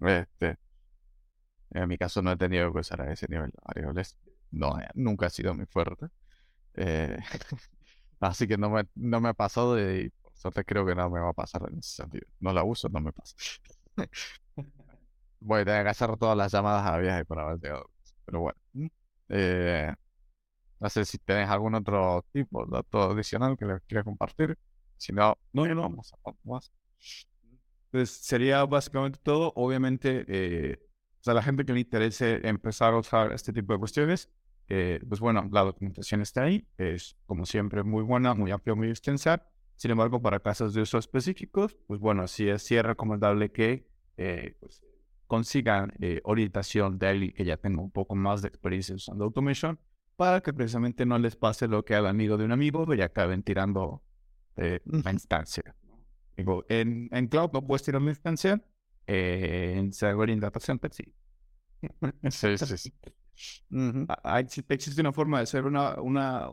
Este, 0.00 0.56
en 1.70 1.88
mi 1.88 1.96
caso 1.98 2.22
no 2.22 2.32
he 2.32 2.36
tenido 2.36 2.72
que 2.72 2.80
usar 2.80 3.00
a 3.02 3.12
ese 3.12 3.26
nivel 3.28 3.52
variables. 3.64 4.16
No, 4.50 4.78
eh, 4.80 4.88
nunca 4.94 5.26
ha 5.26 5.30
sido 5.30 5.54
muy 5.54 5.66
fuerte. 5.66 6.06
Eh, 6.74 7.18
así 8.20 8.48
que 8.48 8.58
no 8.58 8.70
me, 8.70 8.84
no 8.94 9.20
me 9.20 9.30
ha 9.30 9.34
pasado 9.34 9.78
y 9.80 10.10
por 10.22 10.36
suerte 10.36 10.64
creo 10.64 10.86
que 10.86 10.94
no 10.94 11.10
me 11.10 11.20
va 11.20 11.30
a 11.30 11.34
pasar 11.34 11.62
en 11.72 11.78
ese 11.80 11.96
sentido. 12.02 12.26
No 12.40 12.52
la 12.52 12.64
uso, 12.64 12.88
no 12.90 13.00
me 13.00 13.12
pasa. 13.12 13.36
Voy 15.40 15.62
a 15.62 15.64
tener 15.64 15.84
que 15.84 15.90
hacer 15.90 16.16
todas 16.16 16.36
las 16.36 16.52
llamadas 16.52 16.86
a 16.86 16.98
viaje 16.98 17.24
para 17.24 17.42
haber 17.42 17.60
llegado. 17.60 17.90
Pero 18.24 18.40
bueno. 18.40 18.58
Eh, 19.28 19.92
no 20.80 20.88
sé 20.88 21.04
si 21.04 21.18
tenés 21.18 21.48
algún 21.48 21.74
otro 21.74 22.24
tipo 22.32 22.64
de 22.64 22.72
dato 22.72 23.02
adicional 23.12 23.56
que 23.56 23.66
les 23.66 23.82
quieras 23.82 24.04
compartir. 24.04 24.58
Si 24.96 25.12
no, 25.12 25.36
no, 25.52 25.66
no 25.66 25.82
vamos 25.82 26.12
a 26.12 26.32
más. 26.44 26.72
Pues 27.90 28.10
sería 28.10 28.64
básicamente 28.64 29.18
todo. 29.22 29.52
Obviamente, 29.56 30.24
eh, 30.28 30.78
o 31.20 31.22
sea, 31.22 31.34
la 31.34 31.42
gente 31.42 31.64
que 31.64 31.72
le 31.72 31.80
interese 31.80 32.46
empezar 32.48 32.94
a 32.94 32.98
usar 32.98 33.32
este 33.32 33.52
tipo 33.52 33.72
de 33.72 33.78
cuestiones, 33.78 34.30
eh, 34.68 35.00
pues 35.06 35.20
bueno, 35.20 35.48
la 35.52 35.62
documentación 35.62 36.22
está 36.22 36.44
ahí. 36.44 36.66
Es, 36.78 37.16
como 37.26 37.44
siempre, 37.44 37.82
muy 37.82 38.02
buena, 38.02 38.34
muy 38.34 38.50
amplia, 38.50 38.74
muy 38.74 38.88
extensa. 38.88 39.46
Sin 39.76 39.90
embargo, 39.90 40.20
para 40.22 40.40
casos 40.40 40.72
de 40.74 40.82
uso 40.82 40.98
específicos, 40.98 41.76
pues 41.86 42.00
bueno, 42.00 42.26
sí 42.26 42.48
es, 42.48 42.62
sí 42.62 42.76
es 42.76 42.82
recomendable 42.82 43.50
que 43.50 43.86
eh, 44.16 44.56
pues, 44.60 44.82
consigan 45.30 45.92
orientación 46.24 46.98
de 46.98 47.06
alguien 47.06 47.32
que 47.32 47.44
ya 47.44 47.56
tenga 47.56 47.80
un 47.80 47.92
poco 47.92 48.16
más 48.16 48.42
de 48.42 48.48
experiencia 48.48 48.96
usando 48.96 49.24
Automation 49.24 49.78
para 50.16 50.42
que 50.42 50.52
precisamente 50.52 51.06
no 51.06 51.18
les 51.18 51.36
pase 51.36 51.68
lo 51.68 51.84
que 51.84 51.94
al 51.94 52.06
amigo 52.06 52.36
de 52.36 52.44
un 52.44 52.52
amigo 52.52 52.92
y 52.92 53.00
acaben 53.00 53.44
tirando 53.44 54.02
eh, 54.56 54.80
la 54.84 55.12
instancia. 55.12 55.74
Digo, 56.36 56.66
en, 56.68 57.08
en 57.12 57.28
cloud 57.28 57.50
no 57.52 57.66
puedes 57.66 57.82
tirar 57.84 58.02
una 58.02 58.10
instancia, 58.10 58.62
eh, 59.06 59.76
en 59.76 59.92
server 59.92 60.28
y 60.28 60.32
en 60.32 60.40
data 60.40 60.60
center 60.60 60.92
sí. 60.92 61.04
sí, 62.28 62.58
sí, 62.58 62.76
sí. 62.76 62.92
Existe 64.68 65.00
una 65.00 65.12
forma 65.12 65.38
de 65.38 65.44
hacer 65.44 65.64
una, 65.64 65.98
una, 66.02 66.50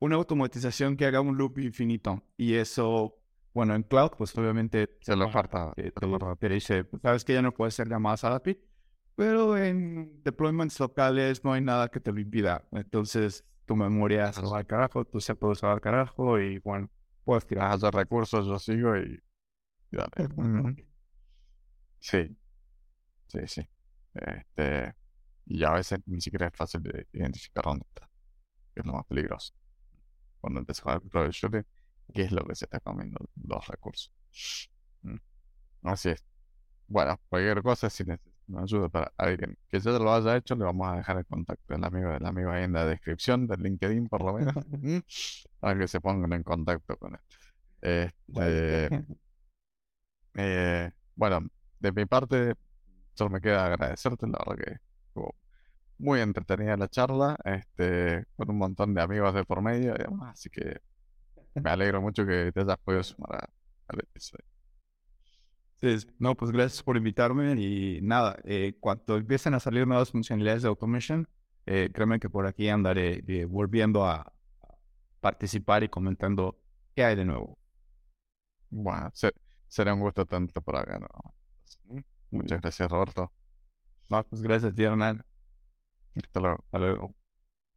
una 0.00 0.16
automatización 0.16 0.96
que 0.96 1.06
haga 1.06 1.20
un 1.22 1.38
loop 1.38 1.60
infinito 1.60 2.22
y 2.36 2.54
eso, 2.54 3.16
bueno, 3.54 3.74
en 3.76 3.84
cloud, 3.84 4.10
pues 4.18 4.36
obviamente 4.36 4.98
se 5.00 5.14
lo 5.14 5.30
falta. 5.30 5.72
Te, 5.74 5.92
te, 5.92 6.48
dice, 6.48 6.86
sabes 7.00 7.24
que 7.24 7.34
ya 7.34 7.40
no 7.40 7.54
puede 7.54 7.70
ser 7.70 7.88
llamadas 7.88 8.24
a 8.24 8.34
API, 8.34 8.60
pero 9.14 9.56
en 9.56 10.22
deployments 10.24 10.80
locales 10.80 11.44
no 11.44 11.52
hay 11.52 11.60
nada 11.60 11.88
que 11.88 12.00
te 12.00 12.12
lo 12.12 12.20
impida. 12.20 12.66
Entonces, 12.72 13.44
tu 13.64 13.76
memoria 13.76 14.32
se 14.32 14.42
va 14.42 14.58
al 14.58 14.66
carajo, 14.66 15.04
CPU 15.04 15.54
se 15.54 15.66
va 15.66 15.72
al 15.72 15.80
carajo 15.80 16.40
y 16.40 16.58
bueno, 16.58 16.90
puedes 17.24 17.46
tirar 17.46 17.78
de 17.78 17.90
recursos, 17.92 18.44
yo 18.46 18.58
sigo 18.58 18.96
y. 18.96 19.22
Sí. 22.00 22.36
Sí, 23.28 23.38
sí. 23.46 23.68
Este. 24.14 24.94
Y 25.46 25.62
a 25.62 25.72
veces 25.72 26.00
ni 26.06 26.20
siquiera 26.20 26.48
es 26.48 26.56
fácil 26.56 26.82
de 26.82 27.06
identificar 27.12 27.64
dónde 27.64 27.86
está. 27.88 28.10
Es 28.74 28.84
lo 28.84 28.94
más 28.94 29.06
peligroso. 29.06 29.54
Cuando 30.40 30.60
empiezas 30.60 30.86
a 30.86 31.20
el 31.22 31.30
shooting, 31.30 31.64
¿qué 32.12 32.22
es 32.22 32.32
lo 32.32 32.44
que 32.44 32.54
se 32.54 32.66
está 32.66 32.80
comiendo 32.80 33.18
los 33.42 33.66
recursos? 33.66 34.12
Mm. 35.02 35.16
Así 35.84 36.10
es. 36.10 36.24
Bueno, 36.86 37.18
cualquier 37.28 37.62
cosa, 37.62 37.88
si 37.90 38.04
necesitas 38.04 38.34
nos 38.46 38.62
ayude 38.64 38.88
para 38.90 39.12
alguien 39.16 39.56
que 39.68 39.80
ya 39.80 39.90
lo 39.92 40.12
haya 40.12 40.36
hecho, 40.36 40.54
le 40.54 40.64
vamos 40.64 40.88
a 40.88 40.96
dejar 40.96 41.18
el 41.18 41.26
contacto 41.26 41.74
del 41.74 41.84
amigo 41.84 42.10
del 42.10 42.26
amigo 42.26 42.50
ahí 42.50 42.64
en 42.64 42.72
la 42.72 42.84
descripción 42.84 43.46
del 43.46 43.62
LinkedIn, 43.62 44.08
por 44.08 44.22
lo 44.22 44.34
menos, 44.34 44.54
para 45.60 45.78
que 45.78 45.88
se 45.88 46.00
pongan 46.00 46.32
en 46.32 46.42
contacto 46.42 46.96
con 46.96 47.14
él. 47.14 47.20
Este, 47.80 49.04
eh, 50.34 50.90
bueno, 51.14 51.46
de 51.80 51.92
mi 51.92 52.06
parte, 52.06 52.54
solo 53.14 53.30
me 53.30 53.40
queda 53.40 53.66
agradecerte, 53.66 54.26
la 54.26 54.38
verdad 54.46 54.64
que 54.64 54.76
estuvo 55.06 55.34
muy 55.98 56.20
entretenida 56.20 56.76
la 56.76 56.88
charla, 56.88 57.36
este, 57.44 58.26
con 58.36 58.50
un 58.50 58.58
montón 58.58 58.94
de 58.94 59.02
amigos 59.02 59.34
de 59.34 59.44
por 59.44 59.62
medio 59.62 59.94
y 59.94 59.98
demás, 59.98 60.32
así 60.32 60.50
que 60.50 60.80
me 61.60 61.70
alegro 61.70 62.00
mucho 62.00 62.26
que 62.26 62.52
te 62.52 62.60
hayas 62.60 62.78
podido 62.78 63.02
sumar 63.02 63.48
al 63.88 63.98
episodio. 64.00 64.44
Sí, 65.76 66.06
no, 66.18 66.34
pues 66.34 66.50
gracias 66.50 66.82
por 66.82 66.96
invitarme 66.96 67.52
y 67.60 68.00
nada, 68.02 68.38
eh, 68.44 68.74
cuando 68.80 69.16
empiecen 69.16 69.54
a 69.54 69.60
salir 69.60 69.86
nuevas 69.86 70.10
funcionalidades 70.10 70.62
de 70.62 70.68
Automation, 70.68 71.28
eh, 71.66 71.90
créeme 71.92 72.18
que 72.20 72.30
por 72.30 72.46
aquí 72.46 72.68
andaré 72.68 73.22
eh, 73.26 73.44
volviendo 73.44 74.04
a 74.06 74.32
participar 75.20 75.82
y 75.84 75.88
comentando 75.88 76.58
qué 76.94 77.04
hay 77.04 77.16
de 77.16 77.24
nuevo. 77.24 77.58
Bueno, 78.70 79.10
será 79.68 79.94
un 79.94 80.00
gusto 80.00 80.26
tanto 80.26 80.60
por 80.62 80.76
acá. 80.76 80.98
¿no? 80.98 81.08
Muchas 82.30 82.60
gracias, 82.60 82.90
Roberto. 82.90 83.32
No, 84.10 84.24
pues 84.24 84.42
gracias, 84.42 84.74
tío 84.74 84.88
Hernán. 84.92 85.24
Hasta 86.16 86.40
luego. 86.40 86.58
Hasta 86.64 86.78
luego. 86.78 87.14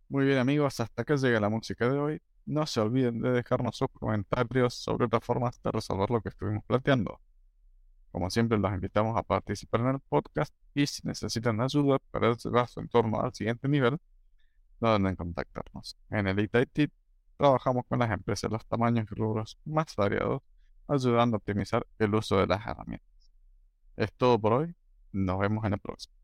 Muy 0.10 0.26
bien, 0.26 0.40
amigos, 0.40 0.80
hasta 0.80 1.02
acá 1.02 1.16
llega 1.16 1.40
la 1.40 1.50
música 1.50 1.90
de 1.90 1.98
hoy. 2.00 2.22
No 2.48 2.66
se 2.66 2.80
olviden 2.80 3.20
de 3.22 3.32
dejarnos 3.32 3.76
sus 3.76 3.90
comentarios 3.90 4.74
sobre 4.74 5.06
otras 5.06 5.24
formas 5.24 5.62
de 5.62 5.70
resolver 5.70 6.10
lo 6.10 6.22
que 6.22 6.30
estuvimos 6.30 6.64
planteando. 6.64 7.20
Como 8.10 8.30
siempre, 8.30 8.58
los 8.58 8.72
invitamos 8.74 9.18
a 9.18 9.24
participar 9.24 9.82
en 9.82 9.88
el 9.88 10.00
podcast 10.00 10.54
y 10.74 10.88
si 10.88 11.06
necesitan 11.06 11.60
ayuda 11.60 12.00
para 12.10 12.34
llevar 12.36 12.70
su 12.70 12.80
entorno 12.80 13.20
al 13.20 13.34
siguiente 13.34 13.68
nivel, 13.68 14.00
no 14.80 14.94
deben 14.94 15.18
contactarnos. 15.18 15.98
En 16.10 16.26
el 16.28 16.40
ITIT 16.40 16.90
trabajamos 17.36 17.86
con 17.86 18.00
las 18.00 18.12
empresas 18.12 18.50
de 18.50 18.56
los 18.56 18.66
tamaños 18.66 19.08
y 19.12 19.16
rubros 19.16 19.58
más 19.66 19.94
variados, 19.98 20.42
ayudando 20.88 21.36
a 21.36 21.40
optimizar 21.40 21.86
el 22.00 22.16
uso 22.16 22.38
de 22.38 22.48
las 22.48 22.66
herramientas. 22.66 23.34
Es 23.98 24.14
todo 24.14 24.40
por 24.40 24.54
hoy. 24.54 24.76
Nos 25.12 25.38
vemos 25.38 25.66
en 25.66 25.74
el 25.74 25.80
próximo. 25.80 26.17